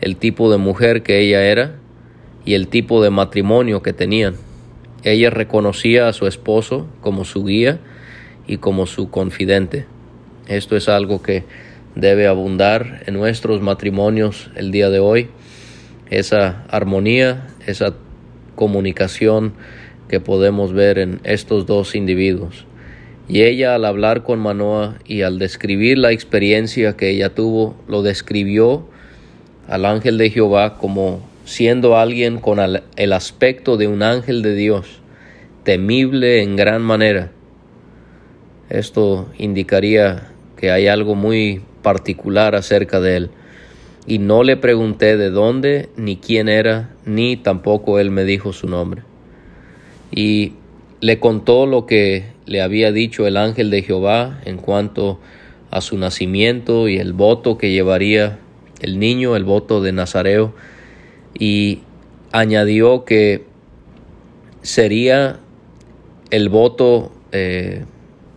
el 0.00 0.16
tipo 0.16 0.50
de 0.50 0.58
mujer 0.58 1.02
que 1.02 1.20
ella 1.20 1.44
era 1.44 1.76
y 2.44 2.54
el 2.54 2.68
tipo 2.68 3.02
de 3.02 3.10
matrimonio 3.10 3.82
que 3.82 3.92
tenían. 3.92 4.34
Ella 5.02 5.30
reconocía 5.30 6.08
a 6.08 6.12
su 6.12 6.26
esposo 6.26 6.86
como 7.00 7.24
su 7.24 7.44
guía 7.44 7.80
y 8.46 8.58
como 8.58 8.86
su 8.86 9.10
confidente. 9.10 9.86
Esto 10.48 10.76
es 10.76 10.88
algo 10.88 11.22
que 11.22 11.44
debe 11.94 12.26
abundar 12.26 13.02
en 13.06 13.14
nuestros 13.14 13.62
matrimonios 13.62 14.50
el 14.56 14.72
día 14.72 14.90
de 14.90 14.98
hoy, 14.98 15.28
esa 16.10 16.64
armonía, 16.68 17.46
esa 17.66 17.94
comunicación 18.54 19.54
que 20.08 20.20
podemos 20.20 20.72
ver 20.72 20.98
en 20.98 21.20
estos 21.24 21.64
dos 21.66 21.94
individuos. 21.94 22.66
Y 23.26 23.42
ella 23.42 23.74
al 23.74 23.86
hablar 23.86 24.22
con 24.22 24.38
Manoa 24.38 24.98
y 25.06 25.22
al 25.22 25.38
describir 25.38 25.96
la 25.96 26.12
experiencia 26.12 26.94
que 26.94 27.08
ella 27.08 27.34
tuvo, 27.34 27.74
lo 27.88 28.02
describió 28.02 28.86
al 29.66 29.86
ángel 29.86 30.18
de 30.18 30.28
Jehová 30.28 30.76
como 30.76 31.26
siendo 31.46 31.96
alguien 31.96 32.38
con 32.38 32.58
el 32.96 33.12
aspecto 33.14 33.78
de 33.78 33.88
un 33.88 34.02
ángel 34.02 34.42
de 34.42 34.54
Dios, 34.54 35.00
temible 35.62 36.42
en 36.42 36.56
gran 36.56 36.82
manera. 36.82 37.32
Esto 38.68 39.30
indicaría 39.38 40.33
hay 40.70 40.88
algo 40.88 41.14
muy 41.14 41.62
particular 41.82 42.54
acerca 42.54 43.00
de 43.00 43.16
él. 43.16 43.30
Y 44.06 44.18
no 44.18 44.42
le 44.42 44.56
pregunté 44.56 45.16
de 45.16 45.30
dónde, 45.30 45.88
ni 45.96 46.16
quién 46.16 46.48
era, 46.48 46.90
ni 47.06 47.36
tampoco 47.36 47.98
él 47.98 48.10
me 48.10 48.24
dijo 48.24 48.52
su 48.52 48.68
nombre. 48.68 49.02
Y 50.10 50.52
le 51.00 51.18
contó 51.20 51.66
lo 51.66 51.86
que 51.86 52.24
le 52.46 52.60
había 52.60 52.92
dicho 52.92 53.26
el 53.26 53.36
ángel 53.36 53.70
de 53.70 53.82
Jehová 53.82 54.40
en 54.44 54.58
cuanto 54.58 55.20
a 55.70 55.80
su 55.80 55.98
nacimiento 55.98 56.88
y 56.88 56.98
el 56.98 57.12
voto 57.12 57.58
que 57.58 57.72
llevaría 57.72 58.38
el 58.80 58.98
niño, 58.98 59.36
el 59.36 59.44
voto 59.44 59.82
de 59.82 59.92
Nazareo, 59.92 60.54
y 61.38 61.80
añadió 62.32 63.04
que 63.04 63.44
sería 64.62 65.40
el 66.30 66.48
voto 66.48 67.12
eh, 67.32 67.84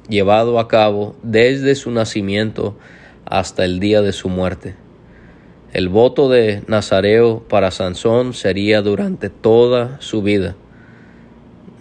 llevado 0.09 0.59
a 0.59 0.67
cabo 0.67 1.15
desde 1.23 1.75
su 1.75 1.91
nacimiento 1.91 2.77
hasta 3.25 3.65
el 3.65 3.79
día 3.79 4.01
de 4.01 4.13
su 4.13 4.29
muerte. 4.29 4.75
El 5.73 5.89
voto 5.89 6.29
de 6.29 6.63
Nazareo 6.67 7.43
para 7.47 7.71
Sansón 7.71 8.33
sería 8.33 8.81
durante 8.81 9.29
toda 9.29 9.97
su 9.99 10.21
vida. 10.21 10.55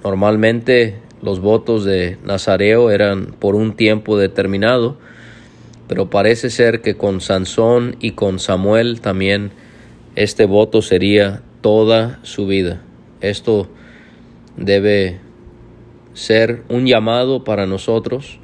Normalmente 0.03 0.99
los 1.23 1.41
votos 1.41 1.85
de 1.85 2.19
Nazareo 2.25 2.91
eran 2.91 3.35
por 3.39 3.55
un 3.55 3.77
tiempo 3.77 4.19
determinado, 4.19 4.97
pero 5.89 6.11
parece 6.11 6.51
ser 6.51 6.83
que 6.83 6.97
con 6.97 7.21
Sansón 7.21 7.97
y 8.01 8.13
con 8.13 8.39
Samuel 8.39 9.01
también 9.01 9.53
este 10.17 10.47
voto 10.47 10.83
sería 10.83 11.43
toda 11.61 12.19
su 12.23 12.47
vida. 12.47 12.83
Esto 13.21 13.69
debe 14.57 15.21
ser 16.17 16.63
un 16.71 16.87
llamado 16.87 17.45
para 17.45 17.67
nosotros 17.67 18.39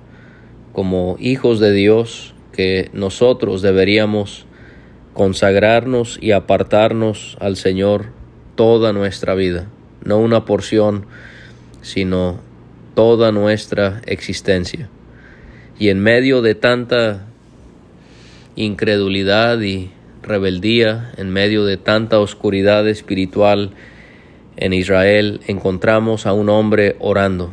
como 0.75 1.17
hijos 1.19 1.59
de 1.59 1.73
Dios 1.73 2.35
que 2.52 2.91
nosotros 2.93 3.62
deberíamos 3.62 4.45
consagrarnos 5.14 6.19
y 6.21 6.33
apartarnos 6.33 7.38
al 7.41 7.57
Señor 7.57 8.11
toda 8.57 8.93
nuestra 8.93 9.35
vida, 9.35 9.69
no 10.05 10.19
una 10.19 10.45
porción, 10.45 11.07
sino 11.81 12.41
toda 12.95 13.33
nuestra 13.33 14.02
existencia. 14.05 14.91
Y 15.79 15.88
en 15.88 16.00
medio 16.00 16.43
de 16.43 16.55
tanta 16.55 17.25
incredulidad 18.55 19.59
y 19.62 19.91
rebeldía, 20.23 21.12
en 21.17 21.31
medio 21.31 21.64
de 21.64 21.79
tanta 21.79 22.21
oscuridad 22.21 22.87
espiritual 22.87 23.71
en 24.59 24.75
Israel, 24.75 25.41
encontramos 25.47 26.26
a 26.26 26.35
un 26.35 26.50
hombre 26.50 26.97
orando, 27.00 27.50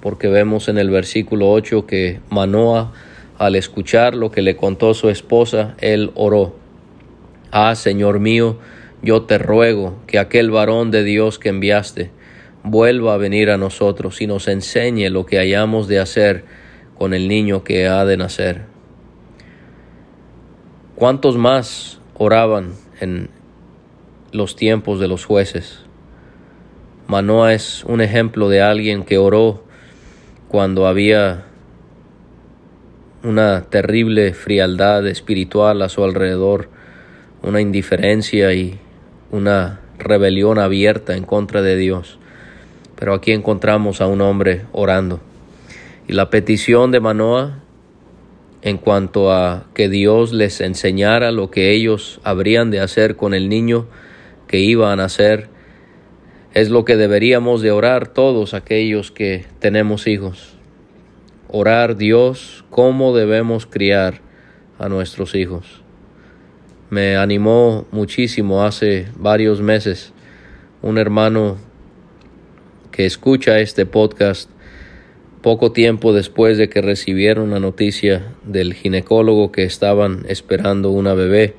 porque 0.00 0.28
vemos 0.28 0.68
en 0.68 0.78
el 0.78 0.90
versículo 0.90 1.50
8 1.50 1.86
que 1.86 2.20
Manoa, 2.30 2.92
al 3.38 3.56
escuchar 3.56 4.14
lo 4.14 4.30
que 4.30 4.42
le 4.42 4.56
contó 4.56 4.94
su 4.94 5.08
esposa, 5.08 5.74
él 5.78 6.10
oró. 6.14 6.56
Ah, 7.50 7.74
Señor 7.74 8.20
mío, 8.20 8.58
yo 9.02 9.22
te 9.22 9.38
ruego 9.38 9.96
que 10.06 10.18
aquel 10.18 10.50
varón 10.50 10.90
de 10.90 11.04
Dios 11.04 11.38
que 11.38 11.48
enviaste 11.48 12.10
vuelva 12.62 13.14
a 13.14 13.16
venir 13.16 13.50
a 13.50 13.56
nosotros 13.56 14.20
y 14.20 14.26
nos 14.26 14.48
enseñe 14.48 15.08
lo 15.10 15.24
que 15.26 15.38
hayamos 15.38 15.88
de 15.88 16.00
hacer 16.00 16.44
con 16.96 17.14
el 17.14 17.28
niño 17.28 17.64
que 17.64 17.86
ha 17.86 18.04
de 18.04 18.16
nacer. 18.16 18.62
¿Cuántos 20.96 21.36
más 21.36 22.00
oraban 22.14 22.72
en 23.00 23.30
los 24.32 24.56
tiempos 24.56 24.98
de 24.98 25.06
los 25.06 25.24
jueces? 25.24 25.80
Manoa 27.06 27.54
es 27.54 27.84
un 27.84 28.00
ejemplo 28.00 28.48
de 28.48 28.60
alguien 28.60 29.04
que 29.04 29.16
oró 29.16 29.64
cuando 30.48 30.86
había 30.86 31.44
una 33.22 33.62
terrible 33.62 34.32
frialdad 34.32 35.06
espiritual 35.06 35.82
a 35.82 35.88
su 35.88 36.04
alrededor, 36.04 36.68
una 37.42 37.60
indiferencia 37.60 38.54
y 38.54 38.78
una 39.30 39.80
rebelión 39.98 40.58
abierta 40.58 41.16
en 41.16 41.24
contra 41.24 41.62
de 41.62 41.76
Dios. 41.76 42.18
Pero 42.96 43.14
aquí 43.14 43.32
encontramos 43.32 44.00
a 44.00 44.06
un 44.06 44.20
hombre 44.20 44.62
orando. 44.72 45.20
Y 46.06 46.14
la 46.14 46.30
petición 46.30 46.90
de 46.90 47.00
Manoah 47.00 47.58
en 48.62 48.78
cuanto 48.78 49.32
a 49.32 49.66
que 49.74 49.88
Dios 49.88 50.32
les 50.32 50.60
enseñara 50.60 51.30
lo 51.30 51.50
que 51.50 51.72
ellos 51.72 52.20
habrían 52.24 52.70
de 52.70 52.80
hacer 52.80 53.16
con 53.16 53.34
el 53.34 53.48
niño 53.48 53.86
que 54.46 54.58
iban 54.58 55.00
a 55.00 55.04
hacer, 55.04 55.48
es 56.54 56.70
lo 56.70 56.84
que 56.84 56.96
deberíamos 56.96 57.62
de 57.62 57.70
orar 57.70 58.08
todos 58.08 58.54
aquellos 58.54 59.10
que 59.10 59.44
tenemos 59.58 60.06
hijos. 60.06 60.56
Orar 61.48 61.96
Dios 61.96 62.64
cómo 62.70 63.16
debemos 63.16 63.66
criar 63.66 64.20
a 64.78 64.88
nuestros 64.88 65.34
hijos. 65.34 65.82
Me 66.90 67.16
animó 67.16 67.86
muchísimo 67.90 68.64
hace 68.64 69.08
varios 69.16 69.60
meses 69.60 70.12
un 70.80 70.96
hermano 70.96 71.58
que 72.92 73.04
escucha 73.04 73.58
este 73.58 73.84
podcast 73.84 74.48
poco 75.42 75.72
tiempo 75.72 76.12
después 76.12 76.58
de 76.58 76.68
que 76.68 76.80
recibieron 76.80 77.50
la 77.50 77.60
noticia 77.60 78.34
del 78.44 78.74
ginecólogo 78.74 79.52
que 79.52 79.64
estaban 79.64 80.24
esperando 80.28 80.90
una 80.90 81.14
bebé, 81.14 81.54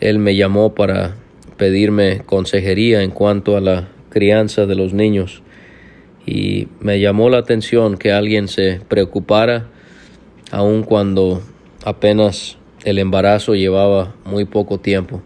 él 0.00 0.18
me 0.18 0.36
llamó 0.36 0.74
para 0.74 1.16
pedirme 1.62 2.22
consejería 2.26 3.04
en 3.04 3.12
cuanto 3.12 3.56
a 3.56 3.60
la 3.60 3.86
crianza 4.10 4.66
de 4.66 4.74
los 4.74 4.94
niños 4.94 5.44
y 6.26 6.66
me 6.80 6.98
llamó 6.98 7.30
la 7.30 7.38
atención 7.38 7.98
que 7.98 8.10
alguien 8.10 8.48
se 8.48 8.80
preocupara 8.88 9.68
aun 10.50 10.82
cuando 10.82 11.40
apenas 11.84 12.58
el 12.82 12.98
embarazo 12.98 13.54
llevaba 13.54 14.12
muy 14.24 14.44
poco 14.44 14.80
tiempo. 14.80 15.22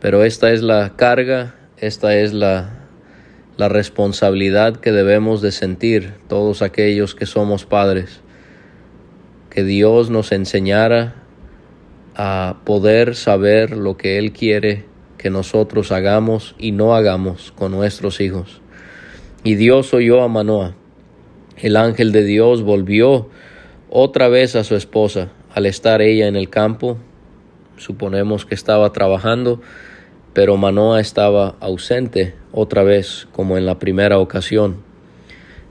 Pero 0.00 0.24
esta 0.24 0.52
es 0.52 0.62
la 0.62 0.96
carga, 0.96 1.54
esta 1.76 2.16
es 2.16 2.32
la 2.32 2.78
la 3.58 3.68
responsabilidad 3.68 4.76
que 4.76 4.90
debemos 4.90 5.42
de 5.42 5.52
sentir 5.52 6.14
todos 6.28 6.62
aquellos 6.62 7.14
que 7.14 7.26
somos 7.26 7.66
padres, 7.66 8.22
que 9.50 9.64
Dios 9.64 10.08
nos 10.08 10.32
enseñara 10.32 11.16
a 12.14 12.56
poder 12.64 13.16
saber 13.16 13.76
lo 13.76 13.98
que 13.98 14.16
Él 14.16 14.32
quiere 14.32 14.90
que 15.22 15.30
nosotros 15.30 15.92
hagamos 15.92 16.56
y 16.58 16.72
no 16.72 16.96
hagamos 16.96 17.52
con 17.52 17.70
nuestros 17.70 18.20
hijos. 18.20 18.60
Y 19.44 19.54
Dios 19.54 19.94
oyó 19.94 20.20
a 20.22 20.28
Manoah. 20.28 20.74
El 21.56 21.76
ángel 21.76 22.10
de 22.10 22.24
Dios 22.24 22.62
volvió 22.62 23.28
otra 23.88 24.28
vez 24.28 24.56
a 24.56 24.64
su 24.64 24.74
esposa 24.74 25.30
al 25.54 25.66
estar 25.66 26.02
ella 26.02 26.26
en 26.26 26.34
el 26.34 26.50
campo. 26.50 26.98
Suponemos 27.76 28.44
que 28.44 28.56
estaba 28.56 28.92
trabajando 28.92 29.60
pero 30.32 30.56
Manoa 30.56 31.00
estaba 31.00 31.56
ausente 31.60 32.34
otra 32.52 32.82
vez 32.82 33.28
como 33.32 33.58
en 33.58 33.66
la 33.66 33.78
primera 33.78 34.18
ocasión. 34.18 34.82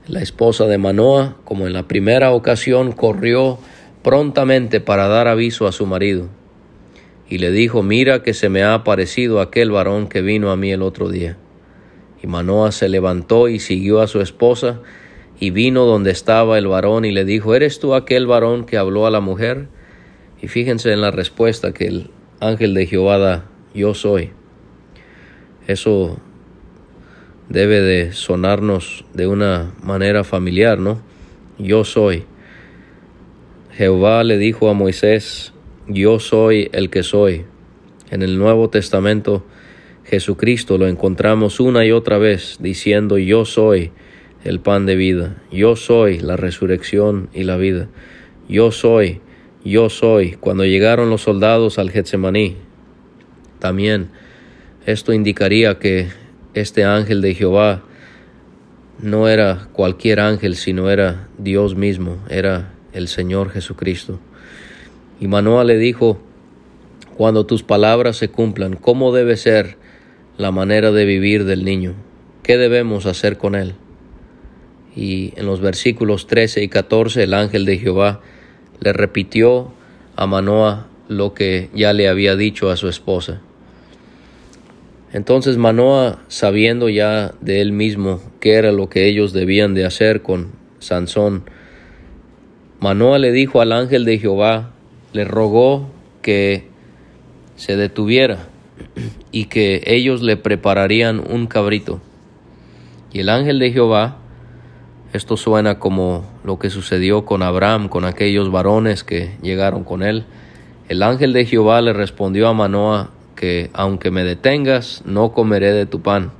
La 0.06 0.20
esposa 0.20 0.66
de 0.66 0.78
Manoa, 0.78 1.36
como 1.44 1.66
en 1.66 1.72
la 1.72 1.88
primera 1.88 2.30
ocasión, 2.30 2.92
corrió 2.92 3.58
prontamente 4.02 4.80
para 4.80 5.08
dar 5.08 5.26
aviso 5.26 5.66
a 5.66 5.72
su 5.72 5.84
marido 5.84 6.28
y 7.32 7.38
le 7.38 7.50
dijo, 7.50 7.82
mira 7.82 8.22
que 8.22 8.34
se 8.34 8.50
me 8.50 8.62
ha 8.62 8.74
aparecido 8.74 9.40
aquel 9.40 9.70
varón 9.70 10.06
que 10.06 10.20
vino 10.20 10.50
a 10.50 10.56
mí 10.58 10.70
el 10.70 10.82
otro 10.82 11.08
día. 11.08 11.38
Y 12.22 12.26
Manoa 12.26 12.72
se 12.72 12.90
levantó 12.90 13.48
y 13.48 13.58
siguió 13.58 14.02
a 14.02 14.06
su 14.06 14.20
esposa 14.20 14.82
y 15.40 15.48
vino 15.48 15.86
donde 15.86 16.10
estaba 16.10 16.58
el 16.58 16.66
varón 16.66 17.06
y 17.06 17.10
le 17.10 17.24
dijo, 17.24 17.54
¿eres 17.54 17.80
tú 17.80 17.94
aquel 17.94 18.26
varón 18.26 18.66
que 18.66 18.76
habló 18.76 19.06
a 19.06 19.10
la 19.10 19.20
mujer? 19.20 19.68
Y 20.42 20.48
fíjense 20.48 20.92
en 20.92 21.00
la 21.00 21.10
respuesta 21.10 21.72
que 21.72 21.86
el 21.86 22.10
ángel 22.38 22.74
de 22.74 22.84
Jehová 22.86 23.16
da, 23.16 23.50
yo 23.72 23.94
soy. 23.94 24.32
Eso 25.66 26.18
debe 27.48 27.80
de 27.80 28.12
sonarnos 28.12 29.06
de 29.14 29.26
una 29.26 29.72
manera 29.82 30.22
familiar, 30.22 30.78
¿no? 30.78 31.00
Yo 31.58 31.84
soy. 31.84 32.26
Jehová 33.70 34.22
le 34.22 34.36
dijo 34.36 34.68
a 34.68 34.74
Moisés, 34.74 35.51
yo 35.88 36.18
soy 36.18 36.68
el 36.72 36.90
que 36.90 37.02
soy. 37.02 37.44
En 38.10 38.22
el 38.22 38.38
Nuevo 38.38 38.70
Testamento, 38.70 39.44
Jesucristo 40.04 40.78
lo 40.78 40.86
encontramos 40.86 41.60
una 41.60 41.84
y 41.84 41.92
otra 41.92 42.18
vez 42.18 42.58
diciendo, 42.60 43.18
yo 43.18 43.44
soy 43.44 43.92
el 44.44 44.60
pan 44.60 44.86
de 44.86 44.96
vida, 44.96 45.42
yo 45.50 45.76
soy 45.76 46.18
la 46.18 46.36
resurrección 46.36 47.28
y 47.32 47.44
la 47.44 47.56
vida, 47.56 47.88
yo 48.48 48.70
soy, 48.72 49.20
yo 49.64 49.88
soy. 49.88 50.32
Cuando 50.32 50.64
llegaron 50.64 51.10
los 51.10 51.22
soldados 51.22 51.78
al 51.78 51.90
Getsemaní, 51.90 52.56
también 53.58 54.10
esto 54.84 55.12
indicaría 55.12 55.78
que 55.78 56.08
este 56.54 56.84
ángel 56.84 57.22
de 57.22 57.34
Jehová 57.34 57.82
no 59.00 59.28
era 59.28 59.68
cualquier 59.72 60.20
ángel, 60.20 60.56
sino 60.56 60.90
era 60.90 61.28
Dios 61.38 61.76
mismo, 61.76 62.18
era 62.28 62.74
el 62.92 63.08
Señor 63.08 63.50
Jesucristo. 63.50 64.20
Y 65.22 65.28
Manoa 65.28 65.62
le 65.62 65.78
dijo, 65.78 66.18
cuando 67.16 67.46
tus 67.46 67.62
palabras 67.62 68.16
se 68.16 68.28
cumplan, 68.28 68.74
¿cómo 68.74 69.12
debe 69.12 69.36
ser 69.36 69.76
la 70.36 70.50
manera 70.50 70.90
de 70.90 71.04
vivir 71.04 71.44
del 71.44 71.64
niño? 71.64 71.94
¿Qué 72.42 72.58
debemos 72.58 73.06
hacer 73.06 73.38
con 73.38 73.54
él? 73.54 73.74
Y 74.96 75.32
en 75.36 75.46
los 75.46 75.60
versículos 75.60 76.26
13 76.26 76.64
y 76.64 76.68
14 76.68 77.22
el 77.22 77.34
ángel 77.34 77.66
de 77.66 77.78
Jehová 77.78 78.20
le 78.80 78.92
repitió 78.92 79.72
a 80.16 80.26
Manoa 80.26 80.88
lo 81.06 81.34
que 81.34 81.70
ya 81.72 81.92
le 81.92 82.08
había 82.08 82.34
dicho 82.34 82.68
a 82.68 82.76
su 82.76 82.88
esposa. 82.88 83.40
Entonces 85.12 85.56
Manoa, 85.56 86.18
sabiendo 86.26 86.88
ya 86.88 87.32
de 87.40 87.60
él 87.60 87.70
mismo 87.70 88.20
qué 88.40 88.54
era 88.54 88.72
lo 88.72 88.88
que 88.88 89.06
ellos 89.06 89.32
debían 89.32 89.74
de 89.74 89.84
hacer 89.84 90.22
con 90.22 90.50
Sansón, 90.80 91.44
Manoa 92.80 93.20
le 93.20 93.30
dijo 93.30 93.60
al 93.60 93.70
ángel 93.70 94.04
de 94.04 94.18
Jehová, 94.18 94.71
le 95.12 95.24
rogó 95.24 95.88
que 96.22 96.68
se 97.56 97.76
detuviera 97.76 98.48
y 99.30 99.46
que 99.46 99.82
ellos 99.86 100.22
le 100.22 100.36
prepararían 100.36 101.20
un 101.20 101.46
cabrito. 101.46 102.00
Y 103.12 103.20
el 103.20 103.28
ángel 103.28 103.58
de 103.58 103.72
Jehová, 103.72 104.16
esto 105.12 105.36
suena 105.36 105.78
como 105.78 106.24
lo 106.44 106.58
que 106.58 106.70
sucedió 106.70 107.24
con 107.24 107.42
Abraham, 107.42 107.88
con 107.88 108.04
aquellos 108.04 108.50
varones 108.50 109.04
que 109.04 109.36
llegaron 109.42 109.84
con 109.84 110.02
él, 110.02 110.24
el 110.88 111.02
ángel 111.02 111.32
de 111.32 111.46
Jehová 111.46 111.80
le 111.80 111.92
respondió 111.92 112.48
a 112.48 112.54
Manoa 112.54 113.10
que 113.36 113.70
aunque 113.72 114.10
me 114.10 114.24
detengas, 114.24 115.02
no 115.04 115.32
comeré 115.32 115.72
de 115.72 115.86
tu 115.86 116.00
pan. 116.00 116.32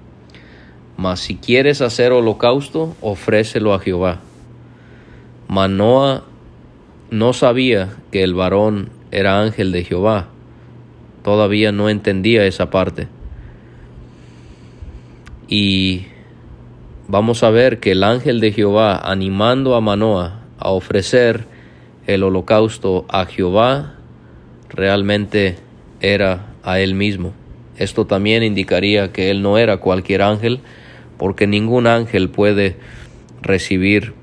Mas 0.97 1.21
si 1.21 1.37
quieres 1.37 1.81
hacer 1.81 2.13
holocausto, 2.13 2.95
ofrécelo 3.01 3.75
a 3.75 3.79
Jehová. 3.79 4.21
Manoa 5.49 6.25
no 7.13 7.35
sabía 7.35 7.91
que 8.11 8.23
el 8.23 8.33
varón 8.33 8.89
era 9.11 9.43
ángel 9.43 9.71
de 9.71 9.85
Jehová. 9.85 10.29
Todavía 11.23 11.71
no 11.71 11.91
entendía 11.91 12.47
esa 12.47 12.71
parte. 12.71 13.07
Y 15.47 16.07
vamos 17.09 17.43
a 17.43 17.51
ver 17.51 17.81
que 17.81 17.93
el 17.93 18.03
ángel 18.03 18.41
de 18.41 18.53
Jehová 18.53 18.97
animando 18.97 19.75
a 19.75 19.83
Manoa 19.83 20.41
a 20.59 20.71
ofrecer 20.71 21.45
el 22.07 22.23
holocausto 22.23 23.05
a 23.11 23.27
Jehová 23.27 23.97
realmente 24.71 25.57
era 26.01 26.55
a 26.63 26.81
él 26.81 26.95
mismo. 26.95 27.35
Esto 27.77 28.07
también 28.07 28.43
indicaría 28.43 29.13
que 29.13 29.31
él 29.31 29.43
no 29.43 29.59
era 29.59 29.77
cualquier 29.77 30.23
ángel, 30.23 30.61
porque 31.19 31.47
ningún 31.47 31.87
ángel 31.87 32.31
puede 32.31 32.79
recibir 33.43 34.15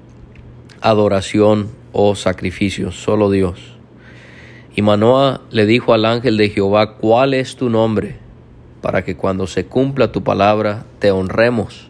adoración 0.81 1.77
o 1.91 2.15
sacrificio, 2.15 2.91
solo 2.91 3.29
Dios. 3.31 3.77
Y 4.75 4.81
Manoah 4.81 5.41
le 5.51 5.65
dijo 5.65 5.93
al 5.93 6.05
ángel 6.05 6.37
de 6.37 6.49
Jehová, 6.49 6.95
¿cuál 6.97 7.33
es 7.33 7.55
tu 7.55 7.69
nombre? 7.69 8.17
Para 8.81 9.03
que 9.03 9.17
cuando 9.17 9.47
se 9.47 9.65
cumpla 9.65 10.11
tu 10.11 10.23
palabra 10.23 10.85
te 10.99 11.11
honremos. 11.11 11.89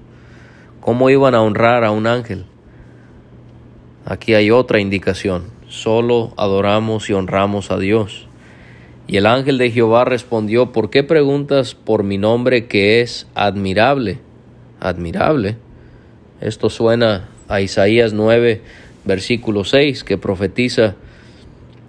¿Cómo 0.80 1.10
iban 1.10 1.36
a 1.36 1.42
honrar 1.42 1.84
a 1.84 1.92
un 1.92 2.08
ángel? 2.08 2.46
Aquí 4.06 4.34
hay 4.34 4.50
otra 4.50 4.80
indicación. 4.80 5.44
Solo 5.68 6.34
adoramos 6.36 7.10
y 7.10 7.14
honramos 7.14 7.70
a 7.70 7.78
Dios. 7.78 8.28
Y 9.06 9.18
el 9.18 9.26
ángel 9.26 9.58
de 9.58 9.72
Jehová 9.72 10.06
respondió, 10.06 10.72
¿por 10.72 10.90
qué 10.90 11.04
preguntas 11.04 11.76
por 11.76 12.04
mi 12.04 12.18
nombre 12.18 12.68
que 12.68 13.02
es 13.02 13.28
admirable? 13.36 14.20
Admirable. 14.80 15.58
Esto 16.42 16.70
suena 16.70 17.30
a 17.48 17.62
Isaías 17.62 18.14
9, 18.14 18.62
versículo 19.10 19.64
6, 19.64 20.04
que 20.04 20.20
profetiza 20.20 20.96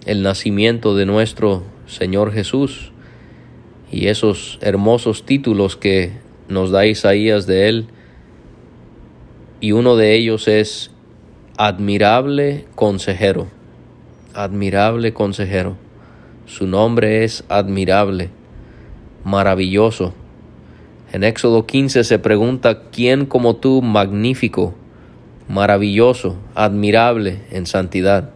el 0.05 0.23
nacimiento 0.23 0.95
de 0.95 1.05
nuestro 1.05 1.63
Señor 1.85 2.33
Jesús 2.33 2.91
y 3.91 4.07
esos 4.07 4.57
hermosos 4.61 5.23
títulos 5.23 5.77
que 5.77 6.13
nos 6.49 6.71
da 6.71 6.87
Isaías 6.87 7.45
de 7.45 7.69
él. 7.69 7.85
Y 9.59 9.73
uno 9.73 9.95
de 9.95 10.15
ellos 10.15 10.47
es 10.47 10.89
admirable 11.57 12.65
consejero. 12.73 13.47
admirable 14.33 15.13
consejero. 15.13 15.77
Su 16.47 16.65
nombre 16.65 17.23
es 17.23 17.43
admirable, 17.49 18.29
maravilloso. 19.23 20.13
En 21.11 21.23
Éxodo 21.23 21.67
15 21.67 22.03
se 22.03 22.17
pregunta, 22.17 22.83
¿quién 22.91 23.25
como 23.25 23.57
tú, 23.57 23.81
magnífico, 23.81 24.73
maravilloso, 25.51 26.37
admirable 26.55 27.39
en 27.51 27.65
santidad? 27.65 28.31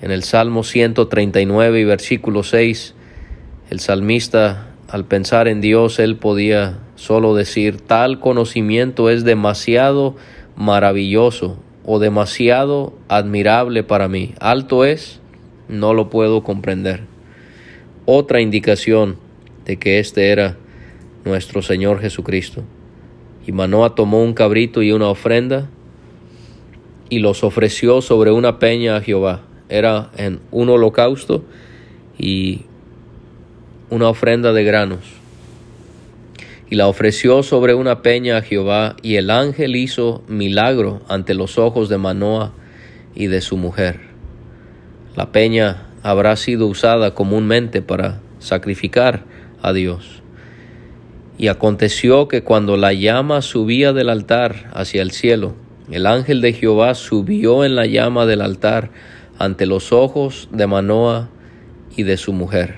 En 0.00 0.10
el 0.10 0.22
Salmo 0.22 0.62
139 0.62 1.80
y 1.80 1.84
versículo 1.84 2.44
6, 2.44 2.94
el 3.70 3.80
salmista, 3.80 4.68
al 4.88 5.04
pensar 5.04 5.48
en 5.48 5.60
Dios, 5.60 5.98
él 5.98 6.16
podía 6.16 6.78
solo 6.94 7.34
decir, 7.34 7.80
tal 7.80 8.20
conocimiento 8.20 9.10
es 9.10 9.24
demasiado 9.24 10.14
maravilloso 10.56 11.58
o 11.84 11.98
demasiado 11.98 12.94
admirable 13.08 13.82
para 13.82 14.06
mí. 14.06 14.34
Alto 14.38 14.84
es, 14.84 15.20
no 15.68 15.94
lo 15.94 16.10
puedo 16.10 16.44
comprender. 16.44 17.02
Otra 18.04 18.40
indicación 18.40 19.16
de 19.64 19.78
que 19.78 19.98
este 19.98 20.30
era 20.30 20.56
nuestro 21.24 21.62
Señor 21.62 22.00
Jesucristo. 22.00 22.62
Y 23.46 23.52
Manoa 23.52 23.94
tomó 23.94 24.22
un 24.22 24.34
cabrito 24.34 24.82
y 24.82 24.92
una 24.92 25.08
ofrenda 25.08 25.68
y 27.08 27.18
los 27.18 27.44
ofreció 27.44 28.00
sobre 28.00 28.30
una 28.30 28.58
peña 28.58 28.96
a 28.96 29.00
Jehová 29.00 29.42
era 29.72 30.10
en 30.18 30.40
un 30.50 30.68
holocausto 30.68 31.44
y 32.18 32.66
una 33.88 34.08
ofrenda 34.10 34.52
de 34.52 34.64
granos. 34.64 35.00
Y 36.68 36.74
la 36.74 36.88
ofreció 36.88 37.42
sobre 37.42 37.74
una 37.74 38.02
peña 38.02 38.36
a 38.36 38.42
Jehová, 38.42 38.96
y 39.02 39.16
el 39.16 39.30
ángel 39.30 39.76
hizo 39.76 40.22
milagro 40.28 41.00
ante 41.08 41.34
los 41.34 41.58
ojos 41.58 41.88
de 41.88 41.98
Manoa 41.98 42.52
y 43.14 43.26
de 43.26 43.40
su 43.40 43.56
mujer. 43.56 44.00
La 45.16 45.32
peña 45.32 45.86
habrá 46.02 46.36
sido 46.36 46.66
usada 46.66 47.14
comúnmente 47.14 47.80
para 47.80 48.20
sacrificar 48.40 49.24
a 49.62 49.72
Dios. 49.72 50.21
Y 51.38 51.48
aconteció 51.48 52.28
que 52.28 52.42
cuando 52.42 52.76
la 52.76 52.92
llama 52.92 53.42
subía 53.42 53.92
del 53.92 54.10
altar 54.10 54.70
hacia 54.74 55.02
el 55.02 55.10
cielo, 55.10 55.54
el 55.90 56.06
ángel 56.06 56.40
de 56.40 56.52
Jehová 56.52 56.94
subió 56.94 57.64
en 57.64 57.74
la 57.74 57.86
llama 57.86 58.26
del 58.26 58.40
altar 58.40 58.90
ante 59.38 59.66
los 59.66 59.92
ojos 59.92 60.48
de 60.52 60.66
Manoa 60.66 61.28
y 61.96 62.04
de 62.04 62.16
su 62.16 62.32
mujer. 62.32 62.76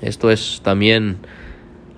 Esto 0.00 0.30
es 0.30 0.60
también 0.64 1.18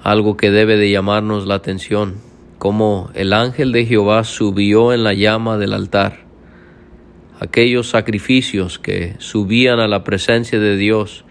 algo 0.02 0.36
que 0.36 0.50
debe 0.50 0.76
de 0.76 0.90
llamarnos 0.90 1.46
la 1.46 1.54
atención, 1.54 2.16
como 2.58 3.10
el 3.14 3.32
ángel 3.32 3.72
de 3.72 3.86
Jehová 3.86 4.24
subió 4.24 4.92
en 4.92 5.04
la 5.04 5.14
llama 5.14 5.56
del 5.56 5.72
altar. 5.72 6.24
Aquellos 7.40 7.88
sacrificios 7.88 8.78
que 8.78 9.16
subían 9.18 9.80
a 9.80 9.88
la 9.88 10.04
presencia 10.04 10.58
de 10.58 10.76
Dios 10.76 11.24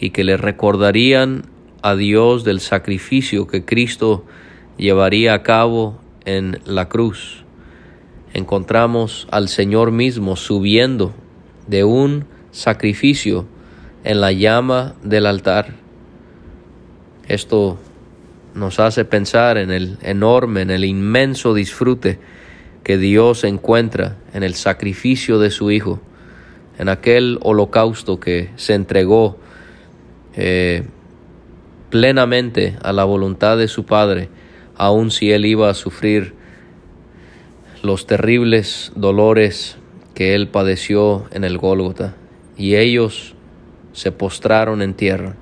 y 0.00 0.10
que 0.10 0.24
le 0.24 0.36
recordarían 0.36 1.44
a 1.82 1.96
Dios 1.96 2.44
del 2.44 2.60
sacrificio 2.60 3.46
que 3.46 3.64
Cristo 3.64 4.24
llevaría 4.76 5.34
a 5.34 5.42
cabo 5.42 6.00
en 6.24 6.60
la 6.64 6.88
cruz 6.88 7.42
encontramos 8.34 9.26
al 9.30 9.48
Señor 9.48 9.92
mismo 9.92 10.36
subiendo 10.36 11.12
de 11.66 11.84
un 11.84 12.24
sacrificio 12.50 13.46
en 14.04 14.20
la 14.20 14.32
llama 14.32 14.94
del 15.02 15.26
altar. 15.26 15.74
Esto 17.28 17.78
nos 18.54 18.80
hace 18.80 19.04
pensar 19.04 19.58
en 19.58 19.70
el 19.70 19.98
enorme, 20.02 20.62
en 20.62 20.70
el 20.70 20.84
inmenso 20.84 21.54
disfrute 21.54 22.18
que 22.82 22.98
Dios 22.98 23.44
encuentra 23.44 24.16
en 24.34 24.42
el 24.42 24.54
sacrificio 24.54 25.38
de 25.38 25.50
su 25.50 25.70
Hijo, 25.70 26.00
en 26.78 26.88
aquel 26.88 27.38
holocausto 27.42 28.18
que 28.18 28.50
se 28.56 28.74
entregó 28.74 29.38
eh, 30.34 30.84
plenamente 31.92 32.78
a 32.82 32.94
la 32.94 33.04
voluntad 33.04 33.58
de 33.58 33.68
su 33.68 33.84
Padre, 33.84 34.30
aun 34.76 35.10
si 35.10 35.30
él 35.30 35.44
iba 35.44 35.68
a 35.68 35.74
sufrir 35.74 36.32
los 37.82 38.06
terribles 38.06 38.92
dolores 38.96 39.76
que 40.14 40.34
él 40.34 40.48
padeció 40.48 41.26
en 41.32 41.44
el 41.44 41.58
Gólgota, 41.58 42.16
y 42.56 42.76
ellos 42.76 43.34
se 43.92 44.10
postraron 44.10 44.80
en 44.80 44.94
tierra. 44.94 45.36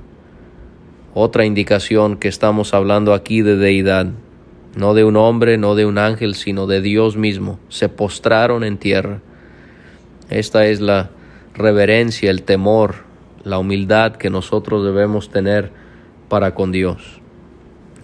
Otra 1.15 1.45
indicación 1.45 2.17
que 2.17 2.27
estamos 2.27 2.75
hablando 2.75 3.15
aquí 3.15 3.43
de 3.43 3.57
deidad, 3.57 4.09
no 4.75 4.95
de 4.95 5.05
un 5.05 5.17
hombre, 5.17 5.57
no 5.57 5.77
de 5.77 5.87
un 5.87 5.99
ángel, 5.99 6.35
sino 6.35 6.67
de 6.67 6.81
Dios 6.81 7.17
mismo, 7.17 7.61
se 7.69 7.89
postraron 7.89 8.65
en 8.65 8.77
tierra. 8.77 9.21
Esta 10.31 10.67
es 10.67 10.81
la 10.81 11.11
reverencia, 11.55 12.29
el 12.29 12.43
temor, 12.43 13.05
la 13.45 13.59
humildad 13.59 14.17
que 14.17 14.31
nosotros 14.31 14.85
debemos 14.85 15.31
tener 15.31 15.79
para 16.31 16.55
con 16.55 16.73
Dios. 16.73 17.21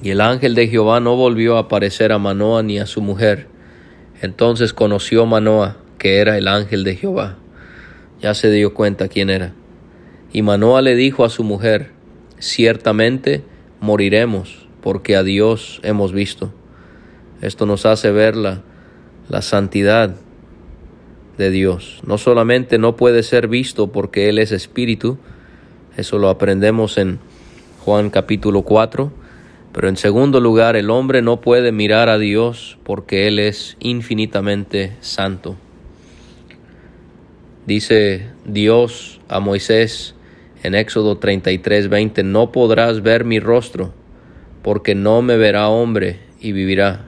Y 0.02 0.10
el 0.10 0.20
ángel 0.20 0.54
de 0.54 0.68
Jehová 0.68 1.00
no 1.00 1.16
volvió 1.16 1.56
a 1.56 1.60
aparecer 1.60 2.12
a 2.12 2.18
Manoa 2.18 2.62
ni 2.62 2.78
a 2.78 2.84
su 2.84 3.00
mujer, 3.00 3.48
entonces 4.20 4.74
conoció 4.74 5.24
Manoa 5.24 5.78
que 5.96 6.18
era 6.18 6.36
el 6.36 6.48
ángel 6.48 6.84
de 6.84 6.96
Jehová. 6.96 7.36
Ya 8.20 8.34
se 8.34 8.50
dio 8.50 8.74
cuenta 8.74 9.08
quién 9.08 9.30
era. 9.30 9.54
Y 10.32 10.42
Manoa 10.42 10.82
le 10.82 10.94
dijo 10.94 11.24
a 11.24 11.30
su 11.30 11.44
mujer, 11.44 11.92
ciertamente 12.38 13.42
moriremos, 13.80 14.68
porque 14.82 15.16
a 15.16 15.22
Dios 15.22 15.80
hemos 15.82 16.12
visto. 16.12 16.52
Esto 17.40 17.64
nos 17.64 17.86
hace 17.86 18.10
ver 18.10 18.36
la, 18.36 18.62
la 19.28 19.42
santidad 19.42 20.16
de 21.38 21.50
Dios. 21.50 22.00
No 22.06 22.18
solamente 22.18 22.78
no 22.78 22.96
puede 22.96 23.22
ser 23.22 23.48
visto 23.48 23.92
porque 23.92 24.28
Él 24.28 24.38
es 24.38 24.52
espíritu, 24.52 25.18
eso 25.96 26.18
lo 26.18 26.28
aprendemos 26.28 26.98
en 26.98 27.18
Juan 27.86 28.10
capítulo 28.10 28.62
4, 28.62 29.12
pero 29.72 29.88
en 29.88 29.96
segundo 29.96 30.40
lugar, 30.40 30.74
el 30.74 30.90
hombre 30.90 31.22
no 31.22 31.40
puede 31.40 31.70
mirar 31.70 32.08
a 32.08 32.18
Dios 32.18 32.78
porque 32.82 33.28
Él 33.28 33.38
es 33.38 33.76
infinitamente 33.78 34.96
santo. 34.98 35.54
Dice 37.64 38.26
Dios 38.44 39.20
a 39.28 39.38
Moisés 39.38 40.16
en 40.64 40.74
Éxodo 40.74 41.18
33, 41.18 41.88
20, 41.88 42.24
no 42.24 42.50
podrás 42.50 43.04
ver 43.04 43.24
mi 43.24 43.38
rostro 43.38 43.94
porque 44.62 44.96
no 44.96 45.22
me 45.22 45.36
verá 45.36 45.68
hombre 45.68 46.18
y 46.40 46.50
vivirá. 46.50 47.04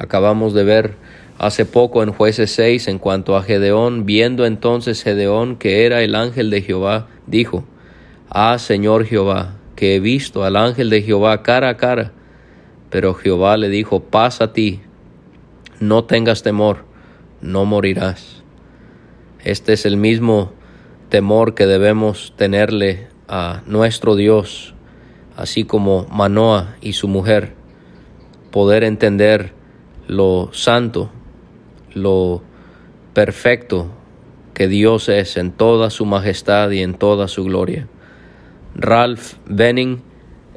Acabamos 0.00 0.54
de 0.54 0.64
ver 0.64 0.94
hace 1.38 1.66
poco 1.66 2.02
en 2.02 2.10
jueces 2.10 2.50
6 2.50 2.88
en 2.88 2.98
cuanto 2.98 3.36
a 3.36 3.44
Gedeón, 3.44 4.06
viendo 4.06 4.44
entonces 4.44 5.04
Gedeón 5.04 5.54
que 5.54 5.86
era 5.86 6.02
el 6.02 6.16
ángel 6.16 6.50
de 6.50 6.62
Jehová, 6.62 7.06
dijo, 7.28 7.64
Ah 8.32 8.58
Señor 8.58 9.06
Jehová, 9.06 9.56
que 9.74 9.96
he 9.96 10.00
visto 10.00 10.44
al 10.44 10.54
ángel 10.54 10.88
de 10.88 11.02
Jehová 11.02 11.42
cara 11.42 11.68
a 11.68 11.76
cara. 11.76 12.12
Pero 12.88 13.12
Jehová 13.14 13.56
le 13.56 13.68
dijo, 13.68 14.04
paz 14.04 14.40
a 14.40 14.52
ti, 14.52 14.82
no 15.80 16.04
tengas 16.04 16.44
temor, 16.44 16.84
no 17.40 17.64
morirás. 17.64 18.44
Este 19.42 19.72
es 19.72 19.84
el 19.84 19.96
mismo 19.96 20.52
temor 21.08 21.54
que 21.54 21.66
debemos 21.66 22.32
tenerle 22.36 23.08
a 23.26 23.62
nuestro 23.66 24.14
Dios, 24.14 24.74
así 25.36 25.64
como 25.64 26.06
Manoa 26.06 26.76
y 26.80 26.92
su 26.92 27.08
mujer, 27.08 27.54
poder 28.52 28.84
entender 28.84 29.54
lo 30.06 30.50
santo, 30.52 31.10
lo 31.94 32.42
perfecto 33.12 33.88
que 34.54 34.68
Dios 34.68 35.08
es 35.08 35.36
en 35.36 35.50
toda 35.50 35.90
su 35.90 36.06
majestad 36.06 36.70
y 36.70 36.82
en 36.82 36.94
toda 36.94 37.26
su 37.26 37.42
gloria. 37.42 37.88
Ralph 38.74 39.34
Benning, 39.46 40.02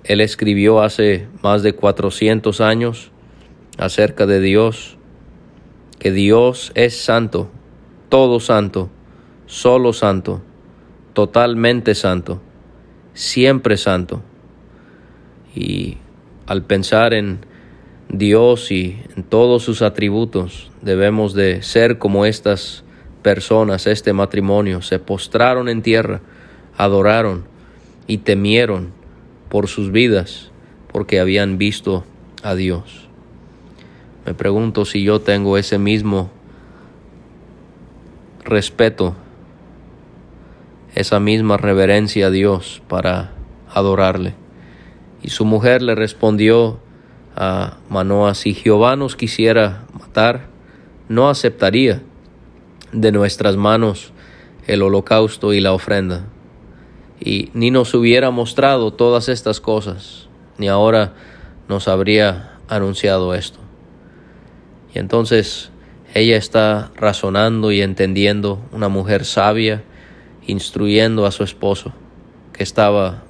él 0.04 0.21
escribió 0.21 0.82
hace 0.82 1.28
más 1.41 1.63
de 1.63 1.73
400 1.73 2.62
años 2.62 3.12
acerca 3.78 4.26
de 4.26 4.39
Dios, 4.39 4.97
que 5.99 6.12
Dios 6.12 6.71
es 6.76 7.02
santo, 7.02 7.49
todo 8.10 8.39
santo, 8.39 8.89
solo 9.45 9.93
santo, 9.93 10.41
totalmente 11.13 11.95
santo, 11.95 12.41
siempre 13.13 13.78
santo. 13.78 14.21
Y 15.56 15.97
al 16.45 16.63
pensar 16.63 17.13
en 17.13 17.45
Dios 18.10 18.71
y 18.71 19.02
en 19.15 19.23
todos 19.23 19.63
sus 19.63 19.82
atributos, 19.82 20.71
debemos 20.82 21.34
de 21.34 21.62
ser 21.62 21.97
como 21.97 22.26
estas 22.26 22.84
personas, 23.21 23.88
este 23.88 24.13
matrimonio, 24.13 24.82
se 24.82 24.99
postraron 24.99 25.69
en 25.69 25.82
tierra, 25.82 26.21
adoraron, 26.78 27.45
y 28.07 28.19
temieron 28.19 28.91
por 29.49 29.67
sus 29.67 29.91
vidas 29.91 30.51
porque 30.91 31.19
habían 31.19 31.57
visto 31.57 32.03
a 32.43 32.55
Dios. 32.55 33.07
Me 34.25 34.33
pregunto 34.33 34.85
si 34.85 35.03
yo 35.03 35.19
tengo 35.21 35.57
ese 35.57 35.77
mismo 35.77 36.31
respeto, 38.43 39.15
esa 40.95 41.19
misma 41.19 41.57
reverencia 41.57 42.27
a 42.27 42.31
Dios 42.31 42.81
para 42.87 43.31
adorarle. 43.69 44.35
Y 45.21 45.29
su 45.29 45.45
mujer 45.45 45.81
le 45.81 45.95
respondió 45.95 46.79
a 47.35 47.77
Manoa, 47.89 48.35
si 48.35 48.53
Jehová 48.53 48.95
nos 48.95 49.15
quisiera 49.15 49.85
matar, 49.99 50.47
no 51.09 51.29
aceptaría 51.29 52.01
de 52.91 53.11
nuestras 53.11 53.57
manos 53.57 54.13
el 54.67 54.81
holocausto 54.81 55.53
y 55.53 55.59
la 55.59 55.73
ofrenda. 55.73 56.27
Y 57.19 57.49
ni 57.54 57.71
nos 57.71 57.93
hubiera 57.93 58.32
mostrado 58.32 58.91
todas 58.91 59.30
estas 59.30 59.60
cosas, 59.60 60.28
ni 60.58 60.67
ahora 60.67 61.13
nos 61.67 61.88
habría 61.88 62.58
anunciado 62.67 63.34
esto. 63.34 63.60
Y 64.93 64.99
entonces 64.99 65.71
ella 66.13 66.38
está 66.38 66.91
razonando 66.95 67.71
y 67.71 67.82
entendiendo, 67.82 68.60
una 68.71 68.89
mujer 68.89 69.26
sabia, 69.26 69.84
instruyendo 70.45 71.26
a 71.26 71.32
su 71.32 71.43
esposo, 71.43 71.93
que 72.54 72.63
estaba 72.63 73.23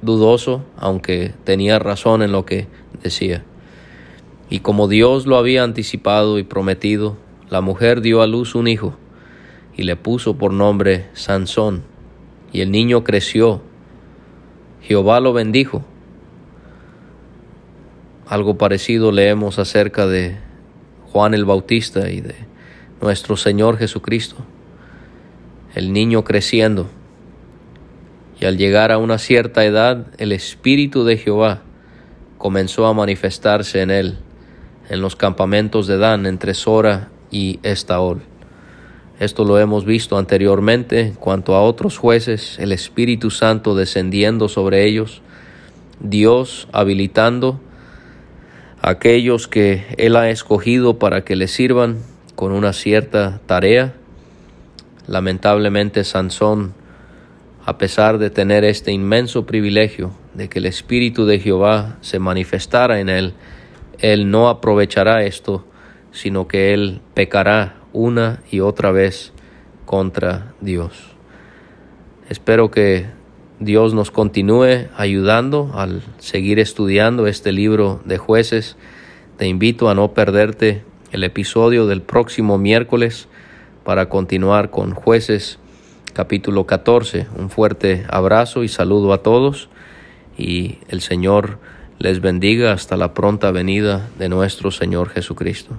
dudoso, 0.00 0.64
aunque 0.76 1.34
tenía 1.44 1.78
razón 1.78 2.22
en 2.22 2.32
lo 2.32 2.46
que 2.46 2.66
decía. 3.02 3.44
Y 4.48 4.60
como 4.60 4.88
Dios 4.88 5.26
lo 5.26 5.36
había 5.36 5.62
anticipado 5.62 6.38
y 6.38 6.42
prometido, 6.42 7.16
la 7.50 7.60
mujer 7.60 8.00
dio 8.00 8.22
a 8.22 8.26
luz 8.26 8.54
un 8.54 8.68
hijo 8.68 8.94
y 9.76 9.82
le 9.82 9.96
puso 9.96 10.38
por 10.38 10.52
nombre 10.52 11.08
Sansón. 11.12 11.82
Y 12.52 12.60
el 12.60 12.70
niño 12.70 13.04
creció. 13.04 13.62
Jehová 14.82 15.20
lo 15.20 15.32
bendijo. 15.32 15.84
Algo 18.26 18.56
parecido 18.56 19.12
leemos 19.12 19.58
acerca 19.58 20.06
de 20.06 20.36
Juan 21.12 21.34
el 21.34 21.44
Bautista 21.44 22.10
y 22.10 22.20
de 22.20 22.34
nuestro 23.00 23.36
Señor 23.36 23.76
Jesucristo. 23.78 24.36
El 25.74 25.92
niño 25.92 26.24
creciendo. 26.24 26.88
Y 28.40 28.46
al 28.46 28.56
llegar 28.56 28.90
a 28.90 28.98
una 28.98 29.18
cierta 29.18 29.64
edad, 29.64 30.06
el 30.18 30.32
Espíritu 30.32 31.04
de 31.04 31.18
Jehová 31.18 31.62
comenzó 32.38 32.86
a 32.86 32.94
manifestarse 32.94 33.82
en 33.82 33.90
él, 33.90 34.18
en 34.88 35.00
los 35.00 35.14
campamentos 35.14 35.86
de 35.86 35.98
Dan, 35.98 36.24
entre 36.24 36.54
Sora 36.54 37.10
y 37.30 37.60
Estaol. 37.62 38.29
Esto 39.20 39.44
lo 39.44 39.58
hemos 39.58 39.84
visto 39.84 40.16
anteriormente 40.16 41.00
en 41.00 41.12
cuanto 41.12 41.54
a 41.54 41.60
otros 41.60 41.98
jueces, 41.98 42.58
el 42.58 42.72
Espíritu 42.72 43.28
Santo 43.28 43.74
descendiendo 43.74 44.48
sobre 44.48 44.86
ellos, 44.86 45.20
Dios 46.00 46.68
habilitando 46.72 47.60
a 48.80 48.88
aquellos 48.88 49.46
que 49.46 49.84
Él 49.98 50.16
ha 50.16 50.30
escogido 50.30 50.98
para 50.98 51.22
que 51.22 51.36
le 51.36 51.48
sirvan 51.48 51.98
con 52.34 52.52
una 52.52 52.72
cierta 52.72 53.42
tarea. 53.44 53.92
Lamentablemente 55.06 56.02
Sansón, 56.04 56.72
a 57.66 57.76
pesar 57.76 58.16
de 58.16 58.30
tener 58.30 58.64
este 58.64 58.90
inmenso 58.90 59.44
privilegio 59.44 60.12
de 60.32 60.48
que 60.48 60.60
el 60.60 60.64
Espíritu 60.64 61.26
de 61.26 61.40
Jehová 61.40 61.98
se 62.00 62.18
manifestara 62.18 63.00
en 63.00 63.10
él, 63.10 63.34
él 63.98 64.30
no 64.30 64.48
aprovechará 64.48 65.24
esto, 65.24 65.66
sino 66.10 66.48
que 66.48 66.72
él 66.72 67.02
pecará 67.12 67.79
una 67.92 68.42
y 68.50 68.60
otra 68.60 68.92
vez 68.92 69.32
contra 69.86 70.54
Dios. 70.60 70.92
Espero 72.28 72.70
que 72.70 73.06
Dios 73.58 73.92
nos 73.92 74.10
continúe 74.10 74.88
ayudando 74.96 75.72
al 75.74 76.02
seguir 76.18 76.58
estudiando 76.58 77.26
este 77.26 77.52
libro 77.52 78.00
de 78.04 78.18
jueces. 78.18 78.76
Te 79.36 79.46
invito 79.46 79.90
a 79.90 79.94
no 79.94 80.14
perderte 80.14 80.84
el 81.12 81.24
episodio 81.24 81.86
del 81.86 82.02
próximo 82.02 82.56
miércoles 82.56 83.28
para 83.84 84.08
continuar 84.08 84.70
con 84.70 84.94
jueces 84.94 85.58
capítulo 86.12 86.66
14. 86.66 87.26
Un 87.36 87.50
fuerte 87.50 88.04
abrazo 88.08 88.64
y 88.64 88.68
saludo 88.68 89.12
a 89.12 89.22
todos 89.22 89.68
y 90.36 90.78
el 90.88 91.00
Señor 91.00 91.58
les 91.98 92.20
bendiga 92.20 92.72
hasta 92.72 92.96
la 92.96 93.12
pronta 93.12 93.50
venida 93.50 94.08
de 94.18 94.28
nuestro 94.28 94.70
Señor 94.70 95.10
Jesucristo. 95.10 95.78